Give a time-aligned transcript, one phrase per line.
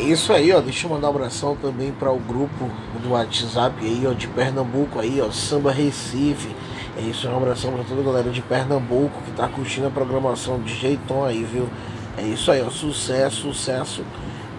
[0.00, 0.62] É isso aí, ó.
[0.62, 2.70] Deixa eu mandar um abração também para o grupo
[3.02, 6.48] do WhatsApp aí, ó, de Pernambuco aí, ó, Samba Recife.
[6.96, 10.58] É isso, um abração para toda a galera de Pernambuco que tá curtindo a programação
[10.58, 11.68] de jeitão aí, viu?
[12.16, 14.02] É isso aí, ó, sucesso, sucesso.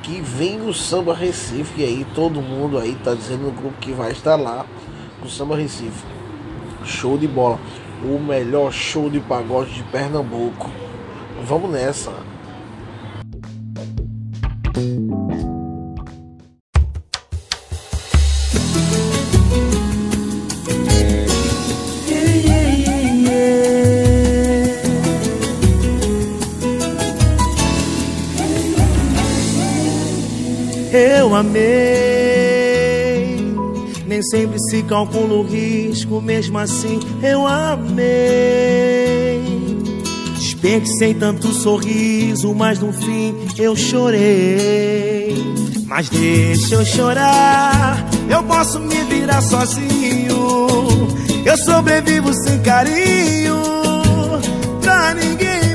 [0.04, 4.12] Que vem o Samba Recife aí, todo mundo aí tá dizendo no grupo que vai
[4.12, 4.64] estar lá
[5.24, 6.06] no Samba Recife.
[6.86, 7.60] Show de bola.
[8.04, 10.70] O melhor show de pagode de Pernambuco.
[11.44, 12.12] Vamos nessa.
[31.42, 33.36] Amei,
[34.06, 38.12] nem sempre se calcula o risco, mesmo assim eu amei.
[40.38, 45.36] Desperdicei tanto sorriso, mas no fim eu chorei.
[45.88, 50.58] Mas deixa eu chorar, eu posso me virar sozinho.
[51.44, 53.58] Eu sobrevivo sem carinho,
[54.82, 55.71] pra ninguém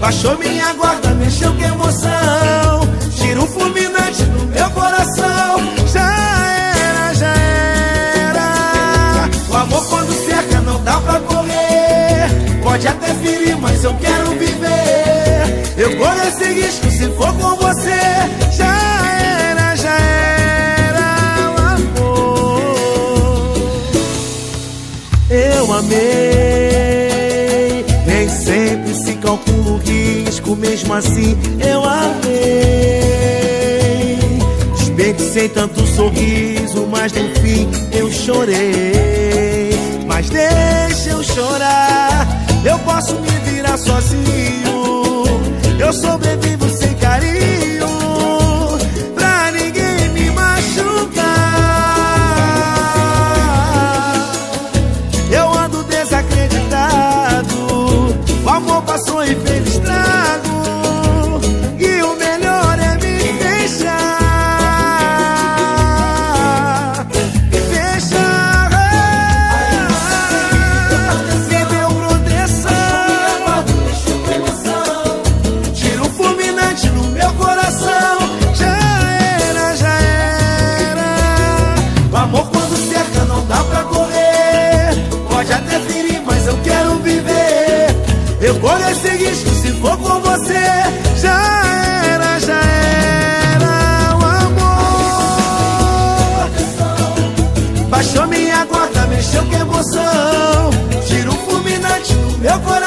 [0.00, 2.80] baixou minha guarda, mexeu com emoção.
[3.16, 5.60] Tiro fulminante no meu coração,
[5.92, 6.08] já
[6.76, 7.34] era, já
[8.28, 9.30] era.
[9.48, 12.60] O amor quando cerca não dá pra correr.
[12.62, 15.74] Pode até ferir, mas eu quero viver.
[15.76, 18.43] Eu corro esse risco se for com você.
[30.56, 32.54] Mesmo assim eu amei.
[34.76, 39.70] Desperdicei tanto sorriso, mas no fim eu chorei.
[40.06, 42.26] Mas deixa eu chorar,
[42.64, 45.24] eu posso me virar sozinho.
[45.78, 47.63] Eu sobrevivo sem carinho,
[58.84, 60.53] passou e fez estrago.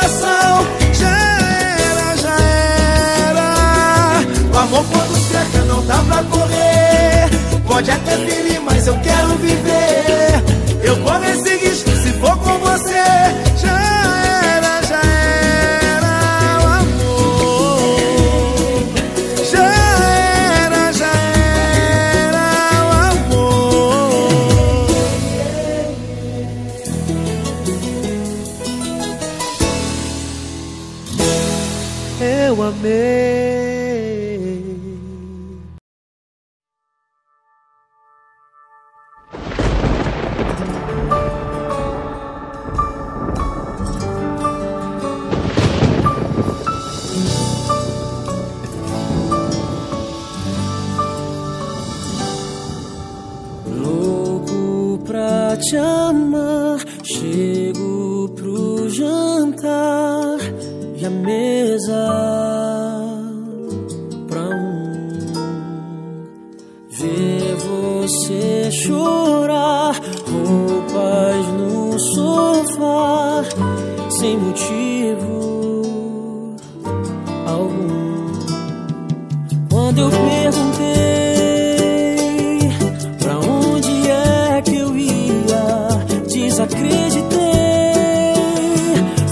[0.07, 0.67] Coração.
[0.93, 2.39] Já era, já
[3.29, 4.21] era.
[4.53, 7.29] O amor quando cerca não dá pra correr.
[7.67, 9.86] Pode até ferir, mas eu quero viver.
[79.87, 80.83] Quando eu perguntei
[83.19, 85.87] pra onde é que eu ia,
[86.27, 87.37] desacreditei.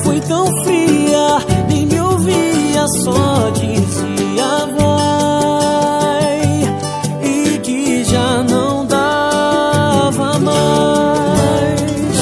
[0.02, 6.40] Foi tão fria, nem me ouvia, só dizia vai.
[7.22, 12.16] E que já não dava mais.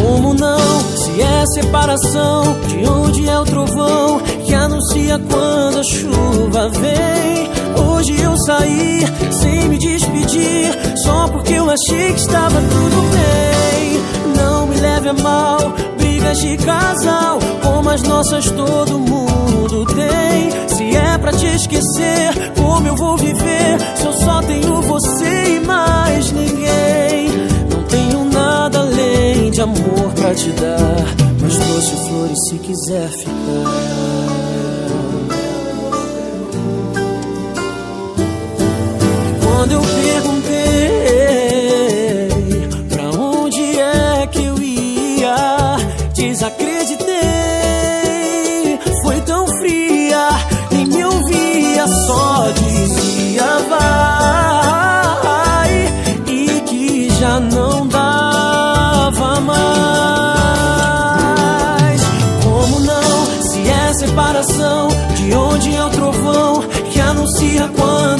[0.00, 0.80] Como não?
[0.96, 3.99] Se é separação, de onde é o trovão
[5.10, 7.50] anuncia quando a chuva vem.
[7.84, 14.34] Hoje eu saí sem me despedir, só porque eu achei que estava tudo bem.
[14.36, 15.58] Não me leve a mal,
[15.98, 20.68] brigas de casal, como as nossas todo mundo tem.
[20.68, 25.60] Se é pra te esquecer, como eu vou viver se eu só tenho você e
[25.60, 27.28] mais ninguém?
[27.70, 31.04] Não tenho nada além de amor pra te dar,
[31.40, 34.19] mas trouxe flores se quiser ficar.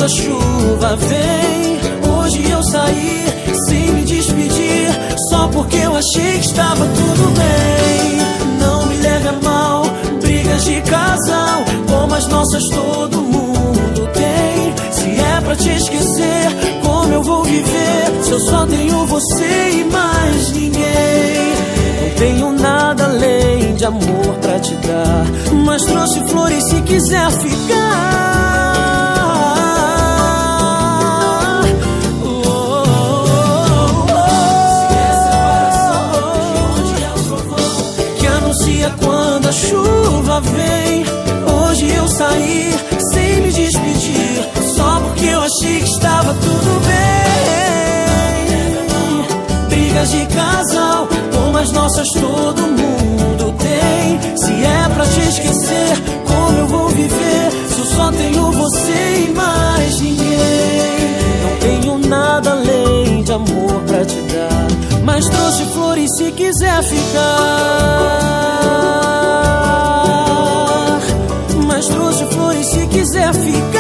[0.00, 2.10] Quando a chuva vem.
[2.10, 3.24] Hoje eu saí
[3.66, 4.88] sem me despedir,
[5.28, 8.58] só porque eu achei que estava tudo bem.
[8.58, 9.82] Não me leve a mal,
[10.22, 14.74] brigas de casal, como as nossas todo mundo tem.
[14.90, 19.84] Se é pra te esquecer, como eu vou viver se eu só tenho você e
[19.84, 21.50] mais ninguém?
[22.02, 25.26] Não tenho nada além de amor pra te dar,
[25.64, 28.29] mas trouxe flores se quiser ficar.
[40.42, 41.04] Vem.
[41.52, 42.74] Hoje eu saí
[43.12, 47.00] sem me despedir, só porque eu achei que estava tudo bem.
[49.68, 54.20] Brigas de casal, como as nossas todo mundo tem.
[54.36, 55.96] Se é pra te esquecer,
[56.26, 61.10] como eu vou viver se eu só tenho você e mais ninguém?
[61.42, 64.66] Não tenho nada além de amor pra te dar,
[65.04, 68.59] mas trouxe flores se quiser ficar.
[71.80, 73.79] Mas trouxe flores se quiser ficar.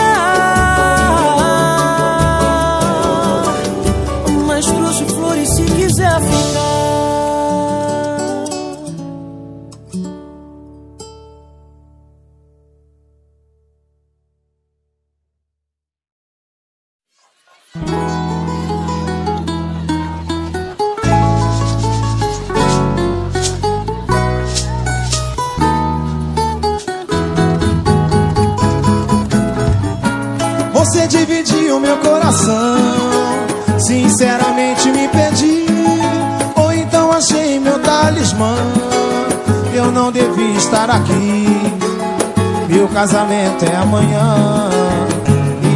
[43.00, 44.68] Casamento é amanhã.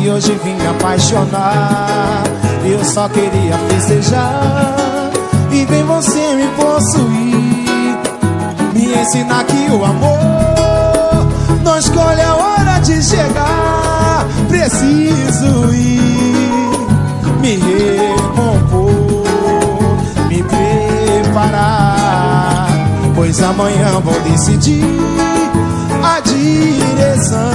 [0.03, 2.23] E hoje vim me apaixonar.
[2.63, 5.11] Eu só queria festejar.
[5.51, 7.99] E vem você me possuir.
[8.75, 11.27] Me ensinar que o amor
[11.63, 14.27] não escolhe a hora de chegar.
[14.47, 16.87] Preciso ir,
[17.41, 19.25] me recompor,
[20.29, 20.43] me
[21.23, 21.87] preparar.
[23.15, 25.44] Pois amanhã vou decidir
[26.25, 27.51] direção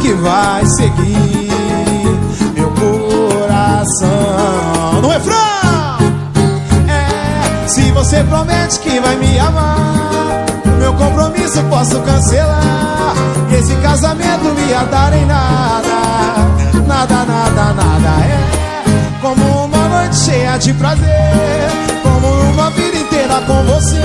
[0.00, 1.50] que vai seguir
[2.54, 4.08] meu coração.
[5.02, 5.36] No refrão!
[6.88, 10.44] É, se você promete que vai me amar,
[10.78, 13.14] meu compromisso posso cancelar.
[13.52, 15.88] Esse casamento não ia dar em nada,
[16.86, 18.24] nada, nada, nada.
[18.24, 18.60] É
[19.20, 21.68] como uma noite cheia de prazer,
[22.02, 23.09] como uma vida
[23.40, 24.00] inteira com você.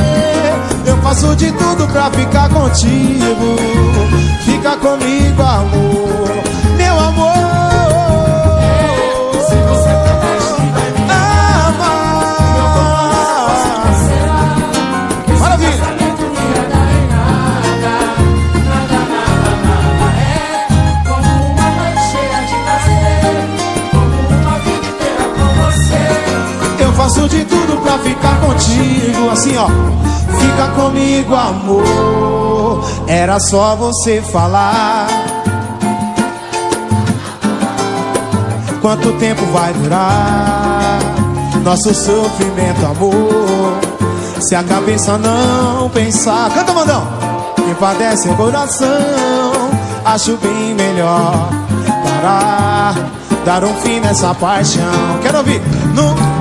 [0.85, 3.55] Eu faço de tudo pra ficar contigo.
[4.43, 6.29] Fica comigo, amor,
[6.77, 7.64] meu amor.
[31.25, 32.85] Comigo, amor.
[33.07, 35.07] Era só você falar.
[38.81, 40.99] Quanto tempo vai durar
[41.63, 43.79] nosso sofrimento, amor?
[44.39, 47.03] Se a cabeça não pensar, canta, mandão.
[47.55, 48.89] Que padece o coração,
[50.05, 51.49] acho bem melhor
[52.03, 52.93] parar,
[53.43, 54.83] dar um fim nessa paixão.
[55.23, 55.61] Quero ouvir.
[55.95, 56.34] No...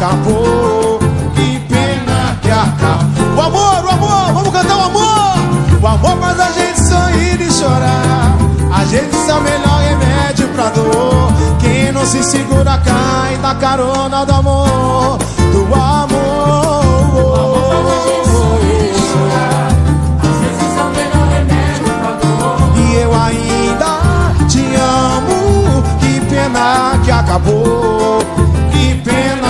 [0.00, 0.98] acabou.
[1.34, 3.36] Que pena que acabou.
[3.36, 5.80] O amor, o amor, vamos cantar o amor.
[5.82, 8.34] O amor faz a gente sorrir e chorar.
[8.72, 11.32] A gente é o melhor remédio pra dor.
[11.60, 15.18] Quem não se segura cai da carona do amor.
[15.52, 16.80] Do amor.
[17.12, 19.68] O amor faz a gente sorrir e chorar.
[20.22, 22.58] Às vezes é o melhor remédio pra dor.
[22.78, 23.92] E eu ainda
[24.48, 25.82] te amo.
[26.00, 28.18] Que pena que acabou.
[28.72, 29.49] Que pena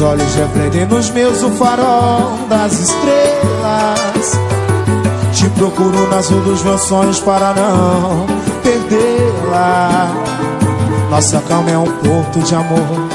[0.00, 4.38] teus olhos refletem nos meus o farol das estrelas.
[5.32, 8.26] Te procuro no azul dos meus sonhos para não
[8.62, 10.10] perdê-la.
[11.10, 13.08] Nossa calma é um porto de amor,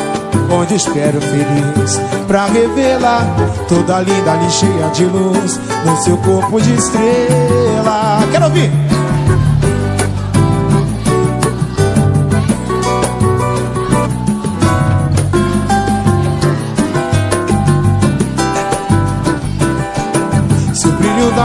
[0.51, 3.21] onde espero feliz pra revê-la.
[3.67, 8.19] Toda linda ali cheia de luz, no seu corpo de estrela.
[8.31, 8.94] Quero ouvir!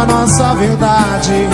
[0.07, 1.49] Nossa verdade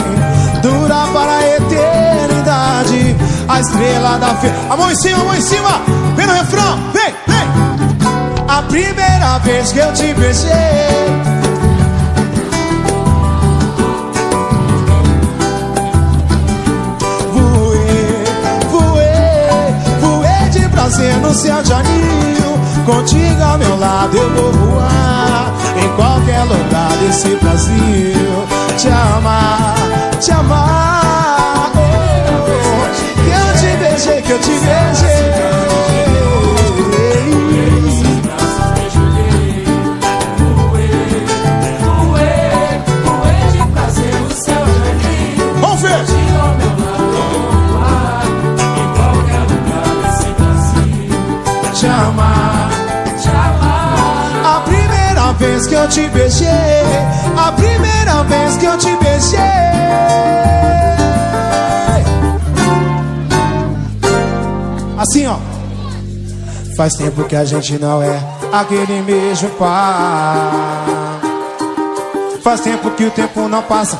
[0.62, 3.17] dura para a eternidade,
[3.49, 4.53] a estrela da fé.
[4.71, 5.81] A mão em cima, a mão em cima,
[6.17, 8.47] vem no refrão, vem, vem.
[8.49, 10.50] A primeira vez que eu te beijei.
[17.33, 18.25] Voei,
[18.71, 22.57] voei, voei de prazer no céu de anil.
[22.87, 28.47] Contigo ao meu lado eu vou voar em qualquer lugar desse Brasil.
[28.76, 29.75] Te amar,
[30.21, 31.16] te amar.
[55.57, 56.49] Vez que eu te beijei,
[57.35, 59.41] a primeira vez que eu te beijei.
[64.99, 65.39] Assim, ó.
[66.77, 68.23] Faz tempo que a gente não é
[68.53, 70.85] aquele mesmo par.
[72.43, 73.99] Faz tempo que o tempo não passa.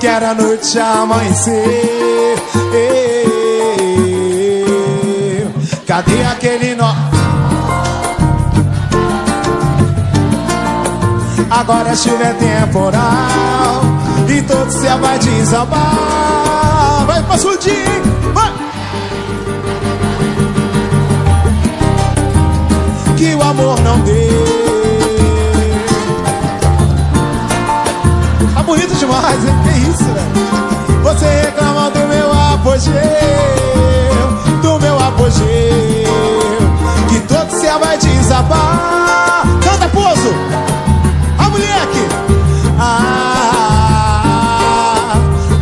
[0.00, 2.34] O que era noite amanhecer.
[5.86, 6.90] Cadê aquele nó?
[11.50, 13.82] Agora a chuva é temporal
[14.26, 17.70] E todo céu vai desabar Vai pra Sudim,
[28.80, 29.54] bonito demais, hein?
[29.62, 30.30] Que isso, velho?
[31.02, 32.94] Você reclama do meu apogeu
[34.62, 35.44] Do meu apogeu
[37.08, 40.34] Que todo céu vai desabar Canta, Pozo!
[41.38, 42.08] A moleque!
[42.78, 43.02] Ah,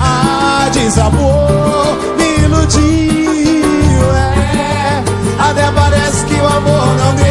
[0.01, 5.03] ah, desabou, me iludiu, é.
[5.39, 7.27] Até parece que o amor não deu,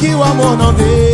[0.00, 1.05] que o amor não deu.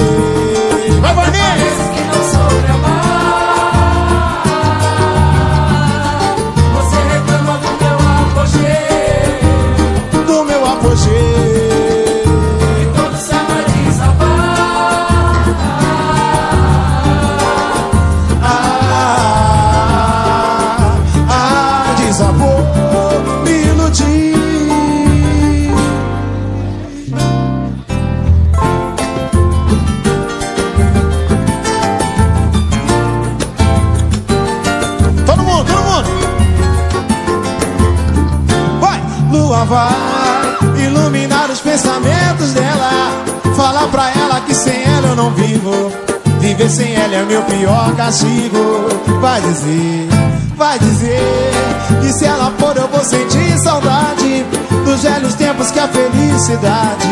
[46.72, 48.88] Sem ela é meu pior castigo.
[49.20, 50.08] Vai dizer,
[50.56, 51.52] vai dizer
[52.00, 54.44] que se ela for eu vou sentir saudade
[54.84, 57.08] dos velhos tempos que a felicidade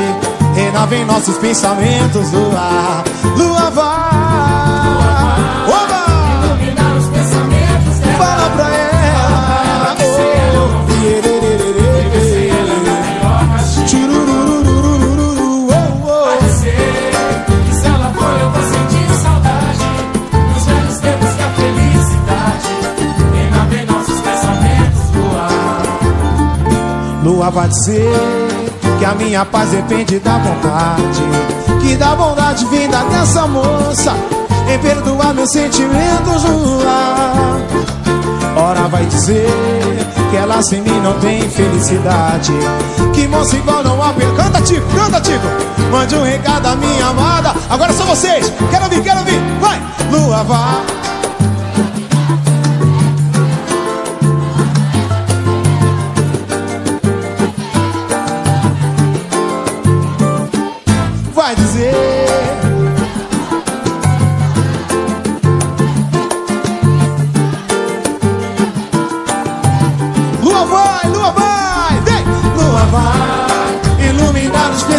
[0.54, 3.04] Pena vem nossos pensamentos Lua,
[3.36, 5.29] lua vai
[27.52, 28.12] Vai dizer
[28.98, 31.22] que a minha paz depende da vontade
[31.80, 34.14] Que da bondade vinda dessa moça.
[34.72, 37.60] Em perdoar meus sentimentos, Lua
[38.56, 39.48] Ora vai dizer
[40.30, 42.52] que ela sem mim não tem felicidade.
[43.12, 45.46] Que moça igual não há Canta, Tico, canta, Tico.
[45.90, 47.54] Mande um recado à minha amada.
[47.68, 49.40] Agora são vocês, quero ouvir, quero ouvir.
[49.60, 49.80] Vai,
[50.12, 50.99] Lua vai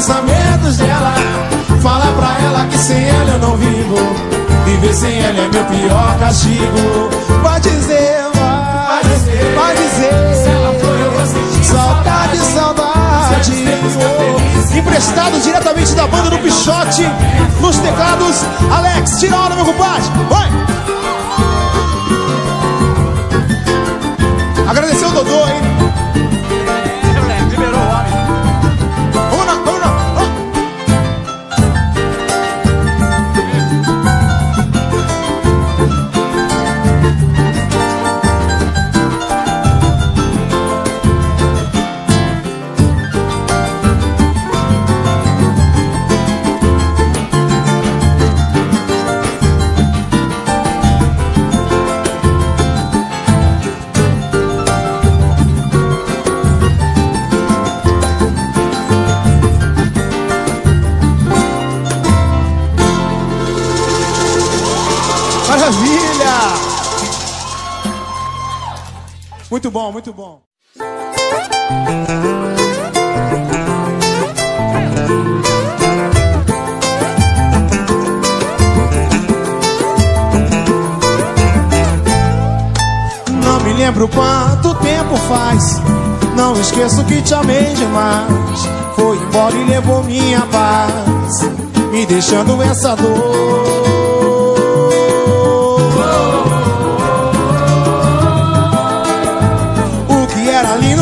[0.01, 1.13] pensamentos dela.
[1.79, 3.97] Fala pra ela que sem ela eu não vivo.
[4.65, 7.09] Viver sem ela é meu pior castigo.
[7.43, 10.35] Vai dizer, vai, vai dizer.
[10.41, 12.91] Se ela for eu vou sentir Saudade, saudade.
[14.75, 17.07] Emprestado diretamente da banda do Pichote.
[17.59, 18.43] Nos teclados,
[18.75, 20.09] Alex, tira a hora, meu compadre.
[20.29, 20.49] Vai!
[24.67, 25.80] Agradecer o Dodô, hein?
[69.71, 70.41] Muito bom, muito bom.
[83.29, 85.79] Não me lembro quanto tempo faz.
[86.35, 88.67] Não esqueço que te amei demais.
[88.97, 91.43] Foi embora e levou minha paz,
[91.93, 94.00] me deixando essa dor.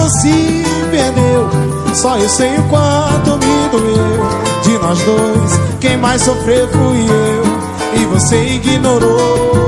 [0.09, 1.49] Se perdeu.
[1.93, 4.29] Só eu sei o quanto me doeu.
[4.63, 8.01] De nós dois, quem mais sofreu fui eu.
[8.01, 9.59] E você ignorou.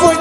[0.00, 0.16] Foi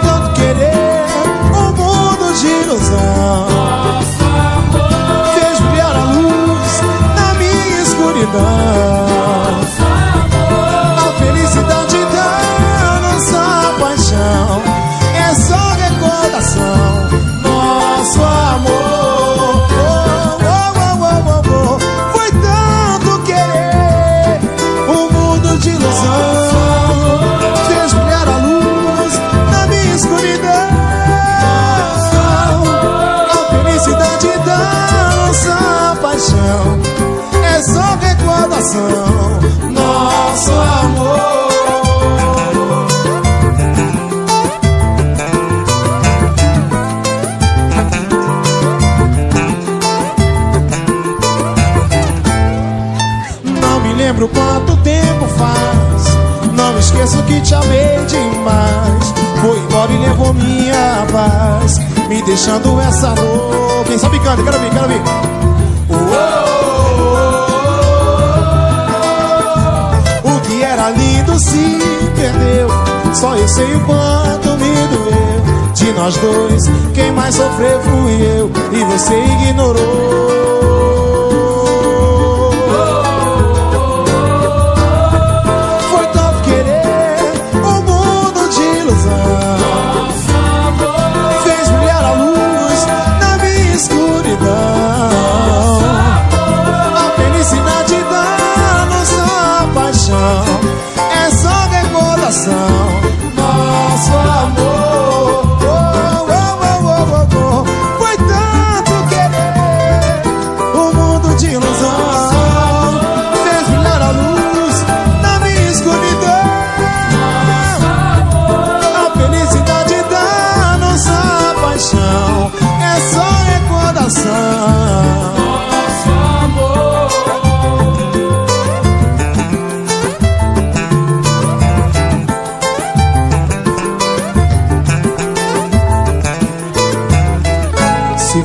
[62.32, 63.84] deixando essa dor.
[63.86, 65.02] Quem sabe canta, quero ouvir, quero ouvir.
[70.24, 71.78] O que era lindo se
[72.16, 72.70] perdeu.
[73.14, 75.74] Só eu sei o quanto me doeu.
[75.74, 76.64] De nós dois,
[76.94, 78.50] quem mais sofreu fui eu.
[78.72, 79.18] E você
[79.50, 80.41] ignorou.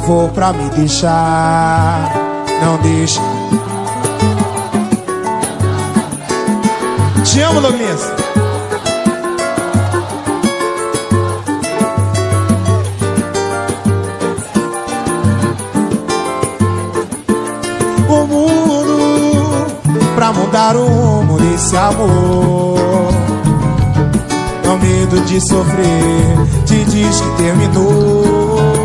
[0.07, 2.15] For pra me deixar,
[2.63, 3.21] não deixe.
[7.25, 8.13] Te amo, Douglas.
[18.09, 19.67] O mundo
[20.15, 22.79] pra mudar o rumo desse amor.
[24.65, 28.76] Não medo de sofrer, te diz que terminou.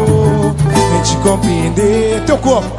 [1.03, 2.69] Te compreender teu corpo.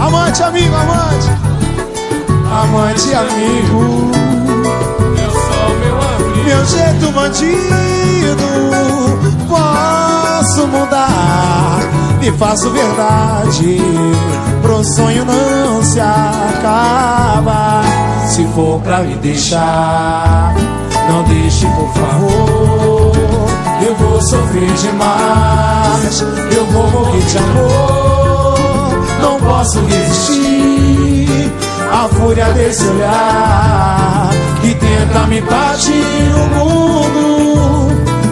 [0.00, 1.28] Amante, amigo, amante.
[2.52, 4.10] Amante, amigo.
[5.22, 6.44] Eu sou meu amigo.
[6.44, 7.60] Meu jeito bandido.
[10.50, 11.78] Posso mudar.
[12.18, 13.78] Me faço verdade.
[14.60, 17.82] Pro sonho não se acaba.
[18.26, 20.52] Se for pra me deixar,
[21.08, 23.12] não deixe, por favor.
[23.80, 26.20] Eu vou sofrer demais.
[26.52, 28.98] Eu vou morrer de amor.
[29.22, 31.52] Não posso resistir
[31.92, 37.49] à fúria desse olhar que tenta me partir o mundo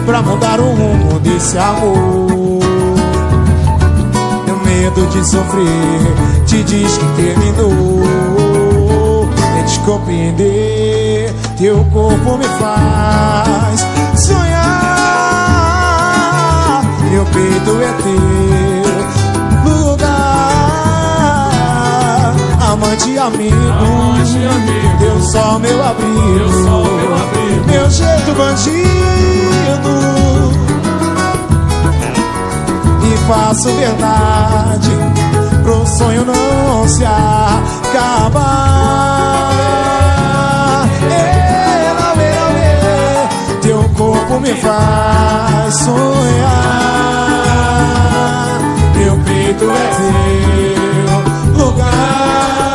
[0.09, 2.59] pra mudar o rumo desse amor.
[4.43, 6.15] Tenho medo de sofrer,
[6.47, 8.01] te diz que terminou.
[9.53, 14.81] Tente compreender, teu corpo me faz sonhar.
[17.11, 18.68] Meu peito é teu
[22.81, 25.21] Amante e amigo, Amante e amigo.
[25.31, 26.37] Só meu abrigo.
[26.39, 27.39] Eu sou meu abrigo.
[27.67, 28.79] Meu jeito bandido
[33.03, 34.89] E faço verdade
[35.63, 38.39] Pro sonho não se acabar
[41.03, 43.29] Ela, ela, ela,
[43.61, 45.99] Teu corpo me faz sonhar
[48.95, 49.89] Meu peito é
[51.53, 52.68] teu lugar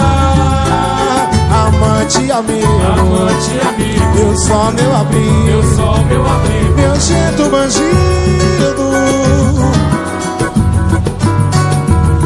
[2.05, 2.67] Amante amigo.
[3.01, 4.19] Amante amigo.
[4.19, 6.75] eu sou meu abrigo, Eu sou meu amigo.
[6.77, 8.85] meu jeito bandido.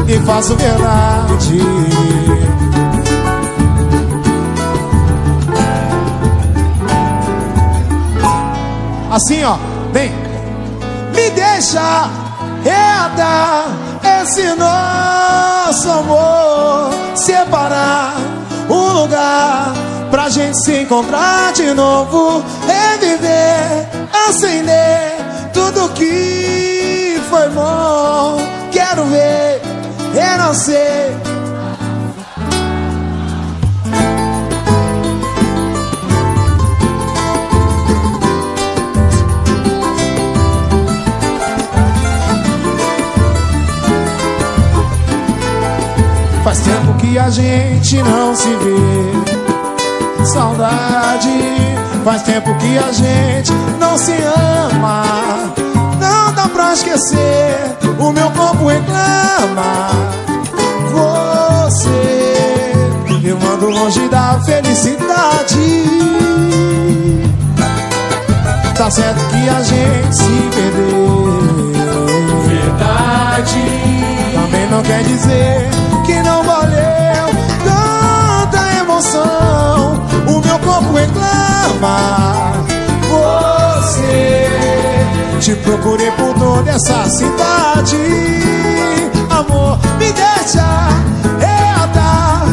[0.05, 1.61] E faço verdade.
[9.09, 9.57] Assim ó,
[9.93, 10.11] vem.
[11.15, 12.09] Me deixa
[12.65, 13.67] herdar
[14.03, 18.28] esse nosso amor Separar
[19.01, 19.73] lugar
[20.11, 23.87] pra gente se encontrar de novo Reviver,
[24.27, 25.15] acender
[25.53, 28.37] tudo que foi bom.
[28.71, 29.61] Quero ver,
[30.13, 31.13] renascer
[46.49, 50.25] Faz tempo que a gente não se vê.
[50.25, 51.29] Saudade,
[52.03, 54.13] faz tempo que a gente não se
[54.71, 55.03] ama.
[55.99, 59.91] Não dá pra esquecer, o meu corpo reclama.
[60.91, 62.73] Você
[63.21, 65.83] me manda longe da felicidade.
[68.75, 71.71] Tá certo que a gente se perdeu.
[72.47, 73.89] Verdade.
[74.79, 75.69] Não quer dizer
[76.05, 77.27] que não valeu
[77.65, 80.01] tanta emoção.
[80.25, 82.53] O meu corpo reclama.
[83.09, 84.47] Você
[85.41, 87.97] te procurei por toda essa cidade.
[89.29, 90.65] Amor, me deixa
[91.41, 92.45] reatar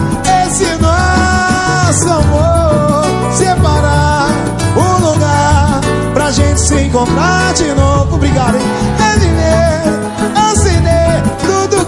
[0.48, 3.04] esse nosso amor.
[3.34, 4.30] Separar
[4.76, 5.80] um lugar
[6.12, 8.16] pra gente se encontrar de novo.
[8.16, 8.62] Obrigado, hein?
[8.98, 10.06] Acender tudo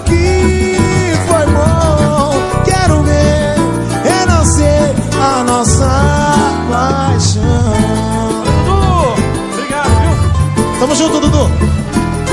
[0.09, 2.33] que foi bom.
[2.65, 3.55] Quero ver
[4.03, 5.89] renascer a nossa
[6.69, 7.43] paixão.
[8.65, 10.79] Dudu, obrigado, viu?
[10.79, 11.49] Tamo junto, Dudu.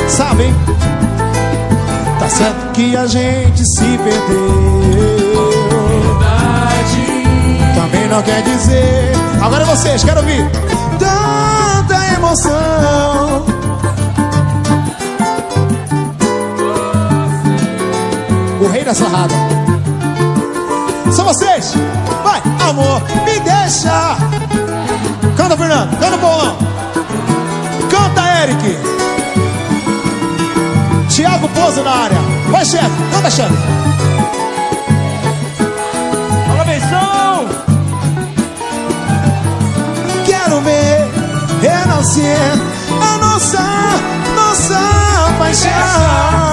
[0.09, 0.55] Sabe, hein?
[2.19, 4.81] Tá certo que a gente se perdeu.
[5.89, 7.75] Verdade.
[7.75, 9.13] Também não quer dizer.
[9.43, 10.45] Agora é vocês, quero ouvir.
[10.99, 13.56] Tanta emoção.
[18.67, 19.35] o rei da sarrada.
[21.13, 21.73] São vocês!
[22.25, 24.17] Vai, amor, me deixa!
[25.37, 26.57] Canta, Fernando, canta o bolão!
[27.89, 28.79] Canta, Eric!
[31.09, 32.19] Tiago Pozo na área.
[32.51, 33.55] Vai, chefe, canta, chefe!
[36.91, 37.47] Fala!
[40.25, 41.09] Quero ver
[41.63, 42.53] renascer
[43.01, 43.63] a nossa,
[44.35, 44.81] nossa
[45.39, 46.46] paixão.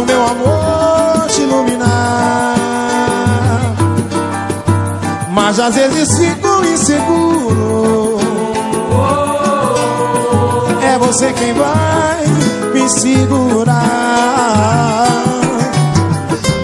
[0.00, 2.56] Faço meu amor te iluminar.
[5.32, 8.18] Mas às vezes fico inseguro.
[10.82, 12.24] É você quem vai
[12.72, 13.80] me segurar.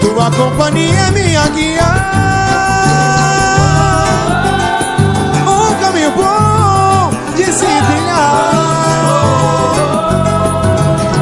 [0.01, 1.83] Tua companhia é minha guia.
[5.47, 8.43] Um caminho bom de se trilhar.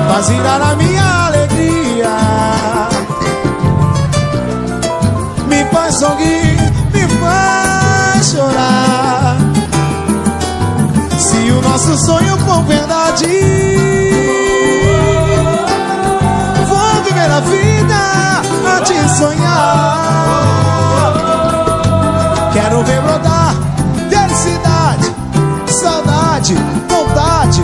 [0.07, 1.04] Faz a minha
[11.85, 13.27] nosso sonho for verdade,
[16.67, 18.41] vou viver a vida
[18.75, 21.13] a te sonhar.
[22.53, 23.53] Quero ver brotar
[24.09, 25.13] felicidade,
[25.67, 26.55] saudade,
[26.89, 27.63] vontade.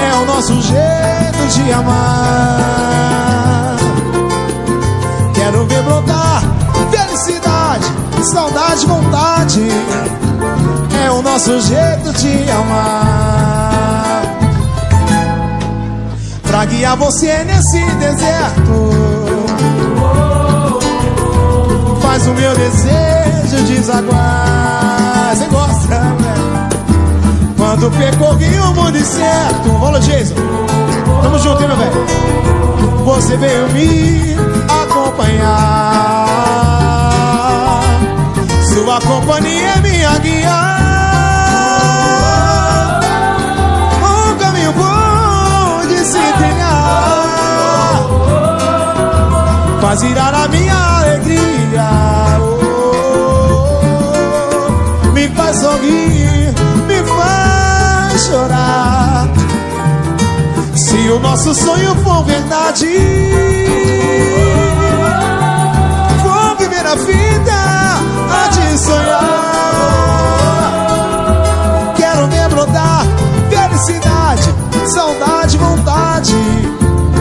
[0.00, 3.76] É o nosso jeito de amar.
[5.34, 6.42] Quero ver brotar
[6.90, 7.84] felicidade,
[8.22, 9.68] saudade, vontade.
[11.32, 14.22] Nosso jeito de amar.
[16.42, 18.90] Pra guiar você nesse deserto.
[22.02, 25.34] Faz o meu desejo desaguar.
[25.34, 26.68] Você gosta, né?
[27.56, 29.70] Quando percorri o mundo incerto.
[29.70, 30.34] Rola, Jason.
[31.22, 32.06] Tamo junto, hein, meu velho?
[33.06, 34.36] Você veio me
[34.82, 36.28] acompanhar.
[38.74, 40.81] Sua companhia é minha guia.
[50.02, 51.88] Faz girar a minha alegria.
[52.40, 53.78] Oh,
[55.12, 56.52] me faz sorrir,
[56.88, 59.28] me faz chorar.
[60.74, 62.88] Se o nosso sonho for verdade,
[66.24, 67.54] vou viver a vida
[68.28, 69.22] a te sonhar.
[71.96, 73.06] Quero ver brotar
[73.50, 74.52] felicidade,
[74.88, 76.34] saudade, vontade.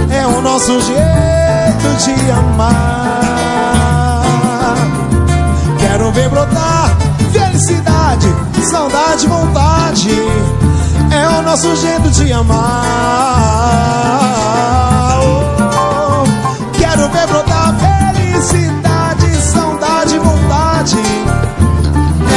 [0.09, 1.40] É o nosso jeito
[2.03, 2.73] de amar.
[5.79, 6.97] Quero ver brotar
[7.31, 8.27] felicidade,
[8.63, 10.09] saudade, vontade.
[11.11, 12.79] É o nosso jeito de amar.
[16.73, 20.97] Quero ver brotar felicidade, saudade, vontade.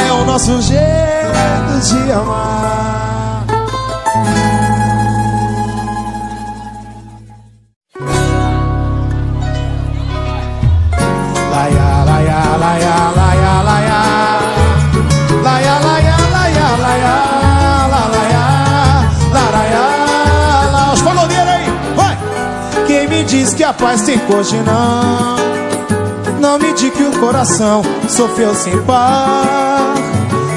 [0.07, 3.24] É o nosso jeito de amar.
[23.27, 25.35] Diz que a paz tem coxa não.
[26.39, 29.95] Não me diga que o coração sofreu sem par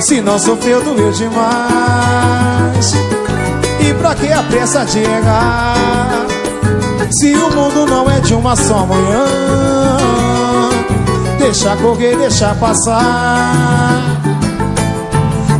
[0.01, 2.93] Se não sofreu, doeu demais.
[3.81, 6.27] E pra que a pressa de errar
[7.11, 9.25] Se o mundo não é de uma só manhã?
[11.39, 14.03] Deixa correr, deixa passar.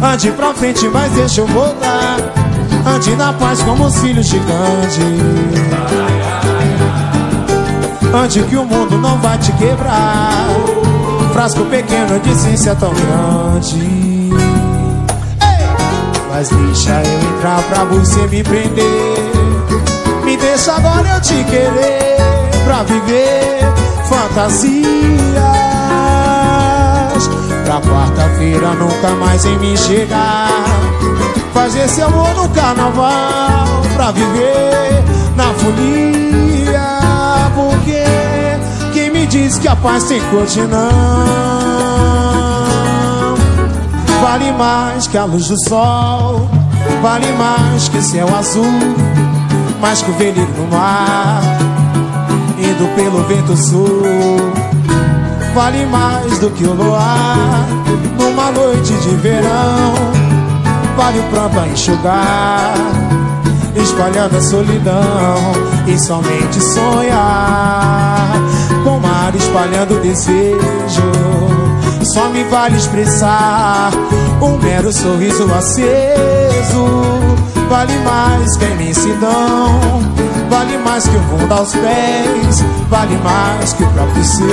[0.03, 2.19] Ande pra frente, mas deixa eu voltar.
[2.87, 4.39] Ande na paz como os filhos de
[8.15, 10.47] Ande que o mundo não vai te quebrar.
[11.33, 14.09] Frasco pequeno de ciência tão grande!
[16.31, 19.19] Mas deixa eu entrar pra você me prender.
[20.25, 22.17] Me deixa agora eu te querer
[22.65, 23.61] Pra viver
[24.09, 24.79] fantasias.
[27.65, 30.49] Pra quarta-feira nunca mais em me chegar.
[31.53, 35.03] Faz esse amor no carnaval Pra viver
[35.35, 37.08] na folia
[37.59, 38.05] Porque
[38.95, 40.79] quem me diz que a paz tem corte não
[44.23, 46.49] Vale mais que a luz do sol
[47.03, 48.65] vale mais que céu azul,
[49.81, 51.43] mais que o velho no mar,
[52.59, 54.53] indo pelo vento sul.
[55.55, 57.67] Vale mais do que o luar
[58.19, 59.95] numa noite de verão.
[60.97, 62.75] Vale o pranto a enxugar,
[63.77, 68.33] espalhando a solidão e somente sonhar
[68.85, 71.03] com mar espalhando desejo.
[72.03, 73.91] Só me vale expressar
[74.41, 76.85] um mero sorriso aceso.
[77.69, 79.81] Vale mais que a imensidão,
[80.49, 84.45] vale mais que o mundo aos pés, vale mais que o próprio ser.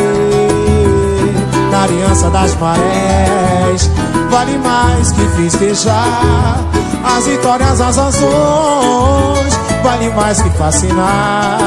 [1.71, 3.89] Na aliança das marés,
[4.29, 11.57] vale mais que festejar as vitórias, as ações, vale mais que fascinar.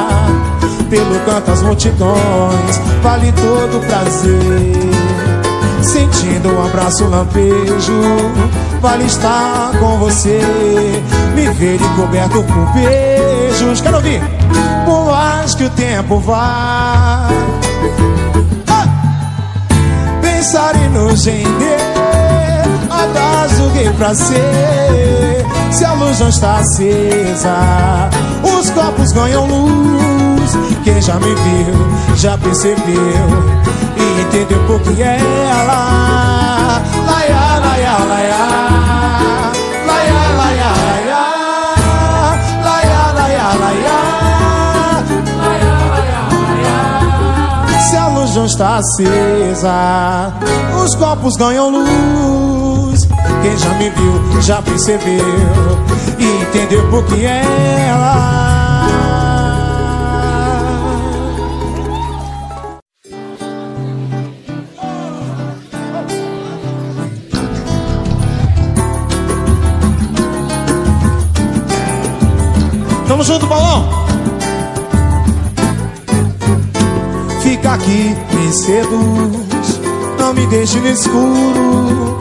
[0.91, 4.89] Pelo canto as multidões, vale todo o prazer.
[5.83, 7.93] Sentindo um abraço lampejo
[8.81, 10.41] Vale estar com você.
[11.35, 13.81] Me ver coberto por beijos.
[13.81, 14.21] Quero ouvir.
[14.85, 17.29] Por mais que o tempo vá.
[18.69, 18.87] Ah!
[20.23, 21.78] Pensar em nos render
[23.97, 28.09] Pra ser Se a luz não está acesa
[28.43, 30.57] Os copos ganham luz.
[30.85, 32.79] Quem já me viu, já percebeu
[33.97, 36.48] e entendeu por que ela
[48.49, 50.33] está acesa.
[50.83, 53.07] Os copos ganham luz.
[53.43, 55.23] Quem já me viu, já percebeu.
[56.19, 58.49] E entendeu por que ela
[73.07, 73.98] Tamo junto, balão.
[77.49, 79.81] Fica aqui, me seduz.
[80.19, 82.19] Não me deixe no escuro.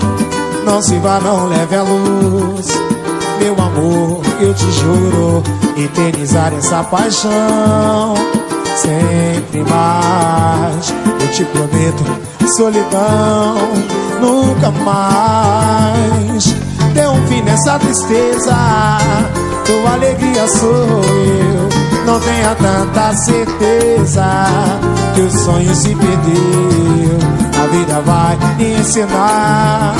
[0.66, 2.68] Não se vá, não leve a luz.
[3.42, 5.44] Meu amor, eu te juro.
[5.76, 8.14] Eternizar essa paixão.
[8.78, 10.94] Sempre mais.
[11.20, 12.06] Eu te prometo,
[12.56, 13.58] solidão.
[14.22, 16.46] Nunca mais.
[16.94, 18.56] Dê um fim nessa tristeza
[19.66, 24.24] tua alegria sou eu Não tenha tanta certeza
[25.18, 27.18] Que o sonho se perdeu.
[27.60, 29.96] A vida vai ensinar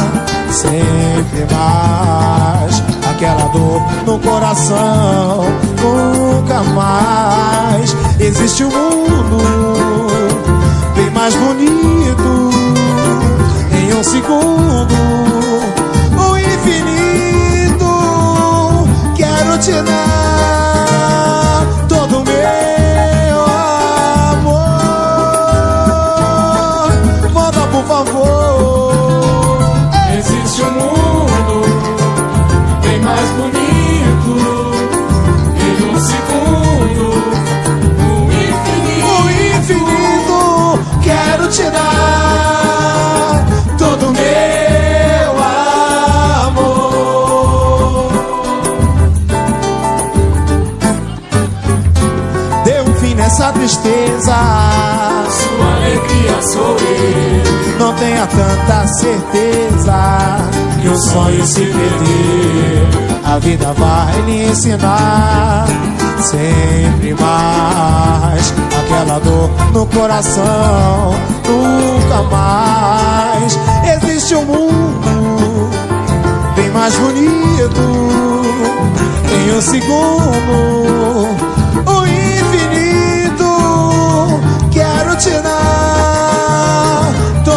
[0.52, 2.84] Sempre mais.
[3.10, 5.46] Aquela dor no coração
[5.82, 7.96] Nunca mais.
[8.20, 10.08] Existe um mundo
[10.96, 12.52] Bem mais bonito.
[13.72, 14.98] Em um segundo
[19.60, 21.27] te dar
[27.98, 29.58] Favor.
[30.16, 31.66] Existe um mundo
[32.84, 34.34] bem mais bonito.
[35.66, 37.06] Em um segundo,
[38.06, 39.08] o infinito.
[39.10, 39.18] O
[39.58, 40.40] infinito,
[41.02, 43.46] quero te dar
[43.80, 45.32] todo meu
[46.46, 48.12] amor.
[52.64, 55.17] Dê um fim nessa tristeza.
[56.42, 57.80] Sou eu.
[57.80, 60.38] Não tenha tanta certeza
[60.82, 63.08] que o sonho se perdeu.
[63.24, 65.68] A vida vai lhe ensinar
[66.22, 68.54] sempre mais.
[68.80, 71.14] Aquela dor no coração,
[71.48, 73.60] nunca mais.
[73.96, 75.70] Existe um mundo
[76.56, 77.82] bem mais bonito
[79.34, 81.47] em um segundo.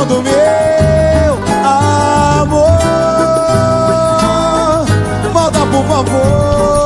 [0.00, 2.78] Todo meu amor.
[5.30, 6.79] Volta por favor.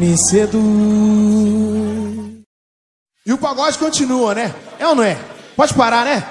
[0.00, 0.62] Me seduz.
[3.26, 4.52] E o pagode continua, né?
[4.78, 5.16] É ou não é?
[5.54, 6.24] Pode parar, né?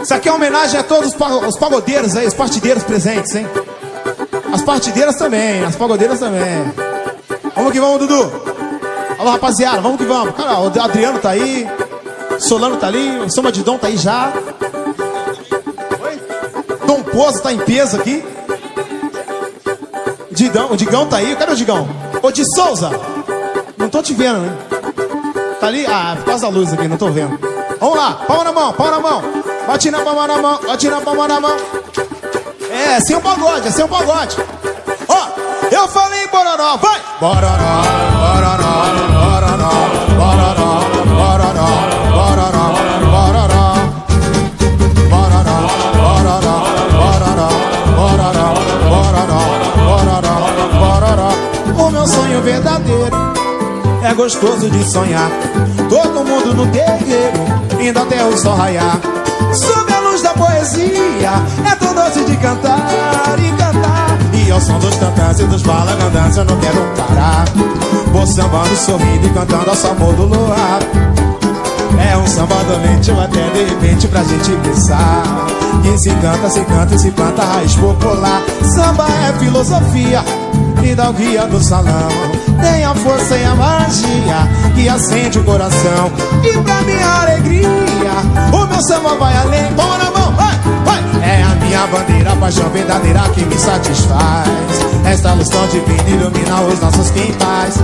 [0.00, 3.46] Isso aqui é homenagem a todos os pa- os pagodeiros aí, os partideiros presentes, hein?
[4.52, 6.72] As partideiras também, as pagodeiras também.
[7.56, 8.32] Vamos que vamos, Dudu.
[9.18, 10.34] Alô, rapaziada, vamos que vamos.
[10.36, 11.66] Cara, o Adriano tá aí.
[12.38, 13.18] Solano tá ali.
[13.18, 14.32] O Samba de Dom tá aí já.
[16.02, 16.20] Oi?
[16.86, 18.24] Dom Pozo tá em peso aqui.
[20.32, 21.36] Digão, o Digão tá aí.
[21.36, 21.88] Cadê o Digão?
[22.22, 22.90] Ô, de Souza.
[23.76, 24.56] Não tô te vendo, né?
[25.60, 25.86] Tá ali?
[25.86, 27.38] Ah, por causa da luz aqui, não tô vendo.
[27.78, 29.22] Vamos lá, palma na mão, palma na mão.
[29.66, 31.56] Bate na palma na mão, bate na palma na mão.
[32.70, 34.36] É, sem o pagode, é sem o pagode.
[35.08, 35.28] Ó,
[35.70, 37.00] eu falei bororó, vai!
[37.20, 37.48] Bororó,
[38.18, 39.31] bororó, bororó,
[51.92, 53.32] meu sonho verdadeiro
[54.02, 55.30] é gostoso de sonhar.
[55.88, 57.38] Todo mundo no terreiro,
[57.80, 58.98] indo até o sol raiar.
[59.52, 61.32] Sob a luz da poesia,
[61.70, 64.18] é tão doce de cantar e cantar.
[64.34, 67.44] E ao som dos tantãs e dos balagandãs eu não quero parar.
[68.10, 70.80] Vou sambando, sorrindo e cantando ao sabor do luar.
[72.10, 75.22] É um samba dolente ou até de repente pra gente pensar
[75.82, 80.24] Que se canta, se canta e se planta raiz popular Samba é filosofia
[80.84, 82.08] e dá o guia do salão.
[82.60, 86.10] Tem a força e a magia que acende o coração.
[86.42, 87.68] E pra minha alegria,
[88.52, 89.70] o meu samba vai além.
[89.72, 91.02] Mão na mão, vai, vai.
[91.22, 94.48] É a minha bandeira, a paixão verdadeira que me satisfaz.
[95.04, 97.74] Esta luz tão divina ilumina os nossos quintais.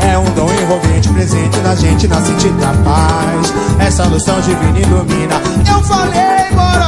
[0.00, 3.54] É um dom envolvente presente na gente na sentido da paz.
[3.78, 5.34] Essa luz tão divina ilumina.
[5.68, 6.81] Eu falei bororó,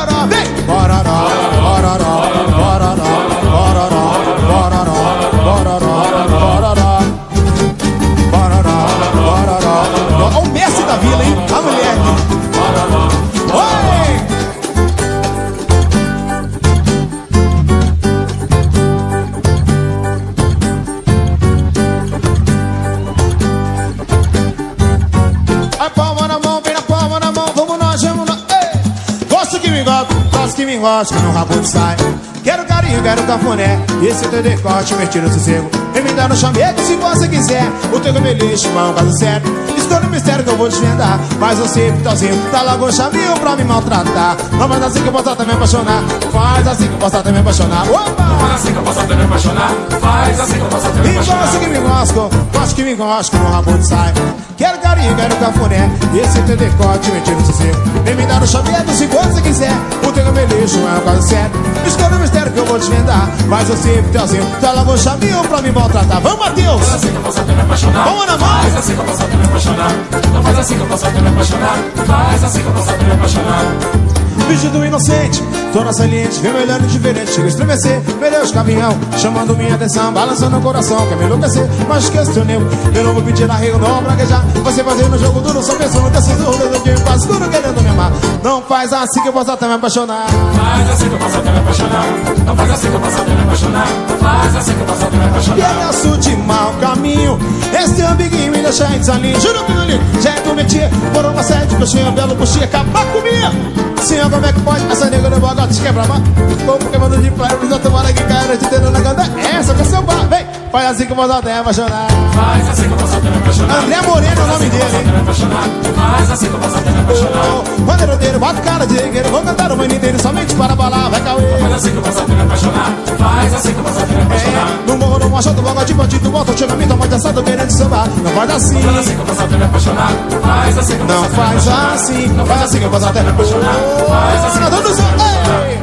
[34.07, 35.71] esse teu decote, me tira o sossego.
[35.93, 37.65] Vem me dar no chamego se você quiser.
[37.93, 39.43] O teu camelixo, mão, caso sério.
[39.77, 41.19] Escolha o mistério que eu vou desvendar.
[41.39, 44.37] Mas você, pitozinho, tá logo um chaminho pra me maltratar.
[44.53, 46.03] Não faz assim que eu posso até me apaixonar.
[46.33, 47.89] Faz assim que eu posso até me apaixonar.
[47.91, 48.25] Opa!
[48.41, 49.71] Faz assim que eu posso até me apaixonar.
[50.01, 51.41] Faz assim que eu posso até me Me apaixonar.
[51.45, 54.13] gosta que me gosto, gosto que me gosto, no rabo de sai.
[54.57, 57.77] Quero carinho, quero cafuné, esse teu decote, me tira o sossego.
[58.05, 59.73] Vem me dar no chamego se você quiser.
[60.07, 61.51] O teu camelixo é um caso sério.
[61.87, 63.29] Escolha o mistério que eu vou desvendar.
[63.47, 66.21] Mas você, pitozinho, tá logo um chaminho pra me maltratar.
[66.21, 66.81] Vamos, Matheus!
[66.81, 68.05] Faz assim que eu posso até me apaixonar.
[68.05, 68.49] Vamos na mão.
[68.49, 69.91] Faz assim que eu posso até me apaixonar.
[70.33, 71.79] Não faz assim que eu posso até me apaixonar.
[72.07, 74.04] Faz assim que eu posso até me apaixonar.
[74.49, 79.57] Vídeo do inocente, tô na saliente, vem olhando diferente, chega a estremecer, pneus caminhão, chamando
[79.57, 82.65] minha atenção, balançando o coração, quer me enlouquecer, mas esqueço teu nego,
[82.95, 86.35] eu não vou pedir arrego, não vou praguejar, você fazendo jogo duro, só pensando desse
[86.35, 88.13] duro, eu que quase tudo querendo me amar,
[88.43, 90.27] não faz assim que eu posso até me apaixonar.
[90.29, 92.05] Faz assim que eu posso até me apaixonar.
[92.47, 93.87] Não faz assim que eu posso até me apaixonar.
[94.21, 95.71] Faz assim que eu posso até me E apaixonar.
[95.71, 97.39] ameaço de mau caminho
[97.73, 101.25] Esse ambiguinho me deixa em desalinho Juro que não ligo, já é do mentir Por
[101.25, 104.85] uma série de coxinha, belo coxinha Acabar comigo Senhor, como é que pode?
[104.93, 106.21] Essa nega no bogote quebra ma
[106.67, 109.23] Como que manda de praia Precisa tomar aqui, cara, de dedo na ganda.
[109.41, 112.91] Essa que é bar, vem Faz assim que eu até me apaixonar Faz assim que
[112.91, 113.79] eu posso até me apaixonar.
[113.79, 115.63] André Moreno é o nome dele, apaixonar.
[115.95, 117.45] Faz assim que eu posso até me apaixonar.
[117.47, 121.21] Oh, Bandeiroteiro, bota cara de guerreiro Vou cantar o manhã inteiro somente para balar Vai
[121.21, 122.93] cair Faz assim que eu posso até me apaixonar.
[123.17, 124.69] Faz assim que até me apaixonar.
[124.69, 127.71] é, no morro, no macho, do bogode, bandido, volta, chega, me toma de assado, querendo
[127.71, 130.09] sambar Não faz assim, Faz assim que eu posso até me apaixonar.
[130.43, 131.95] Faz assim que eu posso não até me faz apaixonar.
[131.95, 133.75] assim Não faz assim que eu posso até me apaixonar
[134.09, 135.74] Faz assim que eu Todo posso som,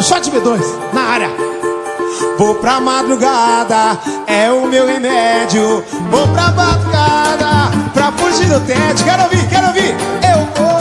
[0.00, 0.58] Xoxote B2,
[0.94, 1.28] na área.
[2.38, 5.84] Vou pra madrugada, é o meu remédio.
[6.10, 9.04] Vou pra madrugada, pra fugir do tédio.
[9.04, 9.94] Quero ouvir, quero ouvir.
[10.32, 10.80] Eu vou.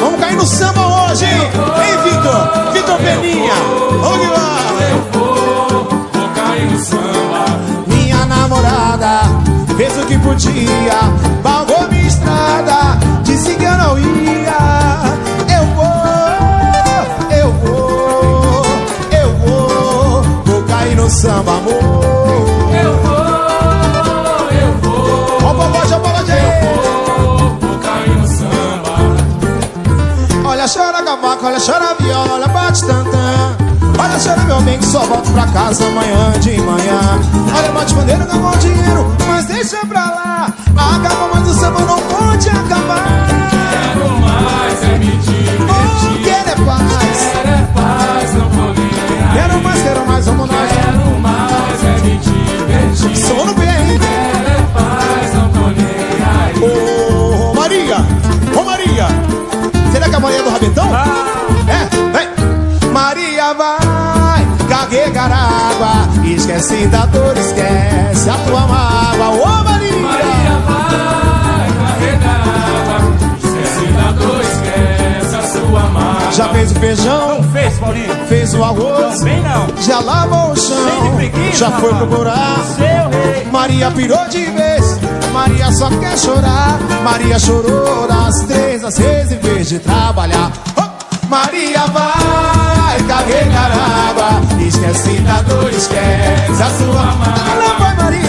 [0.00, 1.30] Vamos cair no samba hoje, hein?
[1.30, 2.72] Hein, Vitor?
[2.72, 3.54] Vitor Peninha.
[4.00, 4.58] Vamos que vamos.
[4.90, 7.44] Eu vou, vou cair no samba.
[7.86, 9.20] Minha namorada
[9.76, 10.98] fez o que podia,
[21.08, 21.72] samba, amor.
[21.72, 23.16] Eu vou,
[24.52, 26.40] eu vou, Ó o pagode, ó o pagode aí.
[26.60, 28.92] vou, vou cair no samba.
[30.48, 33.56] Olha, chora cavaco, olha, chora viola, bate tantã.
[33.98, 37.00] Olha, chora meu bem que só volto pra casa amanhã de manhã
[37.56, 42.48] Olha, bate bandeira, não dinheiro, mas deixa pra lá Acaba, mas o samba não pode
[42.48, 43.26] acabar
[43.72, 48.74] Quero mais, é me divertir Oh, quero é paz Quero é paz, não vou
[49.34, 50.77] Quero mais, quero mais, vamos nós
[52.08, 53.16] me divertir.
[53.16, 53.66] Sono bem?
[53.66, 55.86] Quero é paz, não tô nem
[56.24, 56.54] aí.
[56.62, 57.96] Ô, Maria,
[58.56, 59.06] ô Maria
[59.92, 60.88] Será que é a Maria do Rabetão?
[61.68, 62.90] É, vem.
[62.92, 66.08] Maria vai carregar água.
[66.24, 69.28] Esquece da dor, esquece a tua mágoa.
[69.28, 72.98] Ô Maria, Maria vai carregar água.
[73.44, 78.14] Esquece da dor, esquece a sua mágoa Já fez o feijão, Fez, Paulinho?
[78.28, 79.66] fez o arroz Também não.
[79.82, 83.48] Já lavou o chão, preguiça, já foi procurar Seu rei.
[83.50, 84.98] Maria pirou de vez,
[85.32, 86.78] Maria só quer chorar.
[87.02, 90.52] Maria chorou das três às seis em vez de trabalhar.
[90.76, 91.26] Oh!
[91.28, 93.70] Maria vai carregar
[94.08, 97.54] água, esquece da dor, esquece a sua mágoa.
[97.58, 98.20] Lá vai Maria,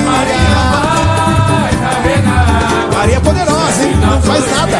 [1.49, 3.95] Vai carregar água Maria é poderosa, hein?
[4.01, 4.77] Não faz nada.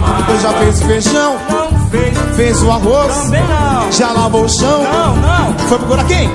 [0.00, 1.61] Mágoa Já fez o feijão, Não
[1.92, 2.18] fez.
[2.36, 3.92] fez o arroz, Também não.
[3.92, 4.82] já lavou o chão.
[4.82, 5.58] Não, não.
[5.68, 6.28] Foi procurar quem?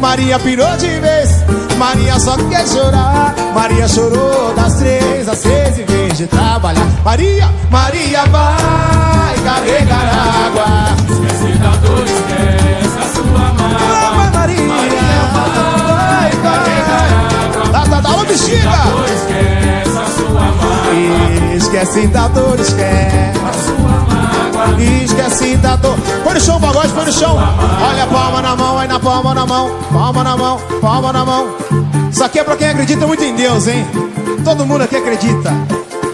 [0.00, 1.44] Maria pirou de vez,
[1.76, 3.34] Maria só quer chorar.
[3.54, 6.86] Maria chorou das três às seis em vez de trabalhar.
[7.04, 10.10] Maria, Maria vai carregar
[10.46, 10.66] água.
[11.10, 15.00] Esquece da dor, esquece a sua mágoa vai Maria,
[15.34, 17.06] vai carregar
[17.44, 17.68] água.
[17.72, 18.70] Tá, tá, tá, ô bexiga!
[19.14, 23.38] Esquece a sua mágoa Esquece da dor, esquece.
[23.46, 23.99] A sua mágoa
[25.04, 25.96] Esquece da dor.
[26.24, 27.36] Põe no chão, pagode, põe no chão.
[27.36, 29.70] Olha a palma na mão, aí na palma na mão.
[29.92, 31.56] Palma na mão, palma na mão.
[32.10, 33.86] Isso aqui é pra quem acredita muito em Deus, hein?
[34.44, 35.52] Todo mundo aqui acredita.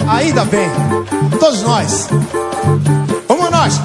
[0.08, 0.70] Ainda bem.
[1.38, 2.08] Todos nós.
[3.28, 3.80] Vamos nós.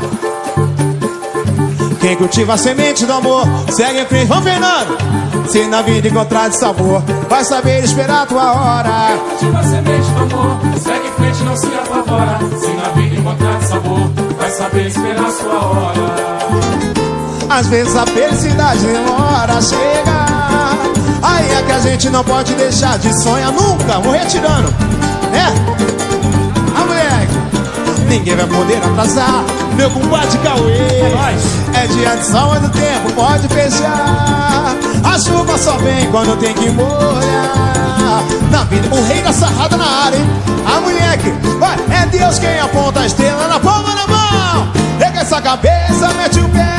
[2.01, 4.25] Quem cultiva a semente do amor, segue em frente.
[4.25, 4.97] Vamos, Fernando.
[5.47, 9.17] Se na vida encontrar de sabor, vai saber esperar a tua hora.
[9.29, 13.61] Cultiva a semente do amor Segue em frente, não se apavora Se na vida encontrar
[13.61, 15.99] sabor Vai saber esperar a sua hora
[17.49, 20.77] Às vezes a felicidade demora a chegar.
[21.21, 24.73] Aí é que a gente não pode deixar de sonhar nunca, morrer tirando.
[25.33, 26.79] É?
[26.79, 29.61] A moleque, ninguém vai poder atrasar.
[29.76, 30.78] Meu compadre Cauê.
[31.74, 34.76] É dia de sol, mas o tempo pode fechar.
[35.03, 38.24] A chuva só vem quando tem que molhar.
[38.51, 40.30] Na vida, o rei da sarrada na área, hein?
[40.65, 44.72] A moleque, vai, é Deus quem aponta a estrela na palma da mão.
[44.99, 46.72] Pega essa cabeça, mete o pé.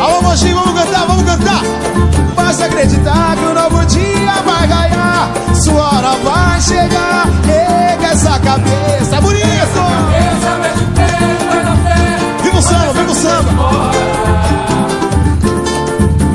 [0.00, 1.62] Alô, Mogi, vamos cantar, vamos cantar.
[2.34, 5.32] Basta acreditar que o novo dia vai ganhar.
[5.54, 7.26] Sua hora vai chegar.
[7.46, 9.46] Pega essa cabeça, é bonito.
[9.46, 11.08] Essa mete o pé,
[11.48, 13.52] vai na fé Viva o samba, viva o samba.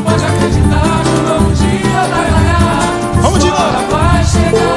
[0.04, 4.71] Pode acreditar que um novo dia vai ganhar Vamos de novo.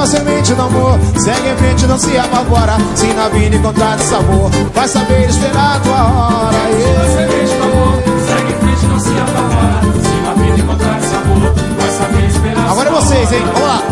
[0.00, 2.76] Vai chegar Quem cultiva a semente do amor, segue em frente, não se apavora.
[2.94, 6.56] Se na vida encontrar de sabor, vai saber esperar a tua hora.
[6.56, 11.54] A semente do amor Segue em frente, não se apavora Se na vida encontrar sabor
[11.78, 13.42] Vai saber esperar a Agora é vocês, hein?
[13.46, 13.82] Vamos lá.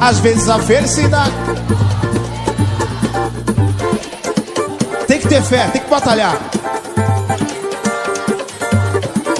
[0.00, 1.32] Às vezes a felicidade.
[5.06, 6.36] Tem que ter fé, tem que batalhar.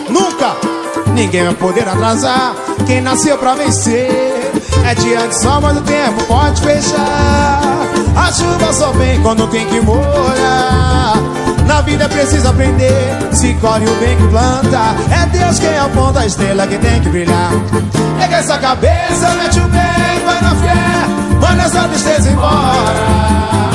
[0.09, 0.57] Nunca
[1.15, 2.55] ninguém vai poder atrasar.
[2.87, 4.34] Quem nasceu pra vencer
[4.85, 7.61] é dia de mas o tempo pode fechar.
[8.17, 11.15] A chuva só vem quando tem que molhar.
[11.67, 13.17] Na vida preciso aprender.
[13.33, 14.95] Se colhe o bem que planta.
[15.11, 17.51] É Deus quem aponta a estrela que tem que brilhar.
[18.19, 20.75] Pega essa cabeça, mete o bem, vai na fé.
[21.41, 23.75] Manda essa tristeza embora.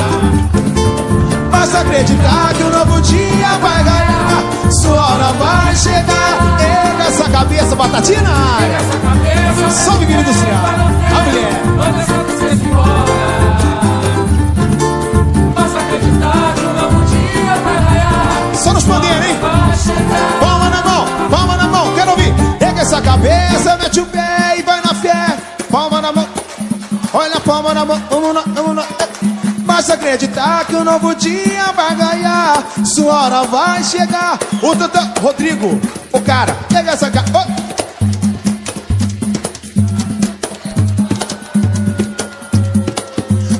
[1.50, 4.70] Basta acreditar que um novo dia vai ganhar.
[4.70, 6.79] Sua hora vai chegar.
[7.10, 8.76] Essa cabeça, batatinha na área.
[8.76, 10.64] Essa cabeça Só menino industrial.
[10.64, 11.60] A mulher.
[15.80, 19.36] Acreditar que um novo dia vai Só nos pandeiros, hein?
[20.40, 22.32] Palma na mão, palma na mão, quero ouvir.
[22.60, 25.36] Pega essa cabeça, mete o pé e vai na fé.
[25.68, 26.28] Palma na mão,
[27.12, 28.84] olha a palma na mão, vamos lá, vamos.
[29.58, 32.64] Basta acreditar que um novo dia vai ganhar.
[32.84, 34.38] Sua hora vai chegar.
[34.62, 35.99] O Tantã, Rodrigo, o
[36.30, 37.26] cara, pega essa cara.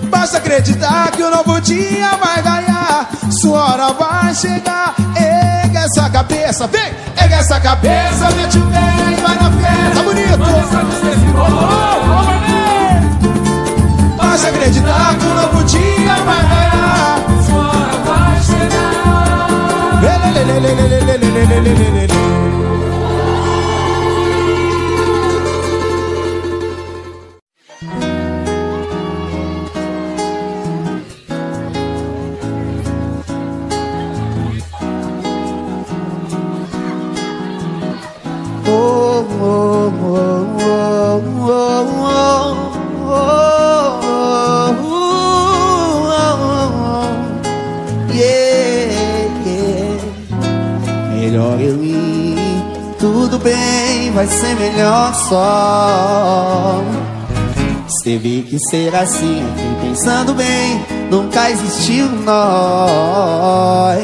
[0.09, 3.09] Basta acreditar que o novo dia vai ganhar.
[3.41, 4.95] Sua hora vai chegar.
[5.16, 6.93] Erga essa cabeça, vem!
[7.21, 8.79] Erga essa cabeça, mete o pé
[9.11, 9.91] e vai na fé.
[9.93, 10.39] Tá bonito!
[14.16, 17.18] Basta acreditar que o novo dia vai ganhar.
[17.49, 17.81] Sua
[22.11, 22.49] Melhor
[55.29, 56.83] só.
[58.03, 59.45] Teve que ser assim,
[59.83, 64.01] pensando bem, nunca existiu nós.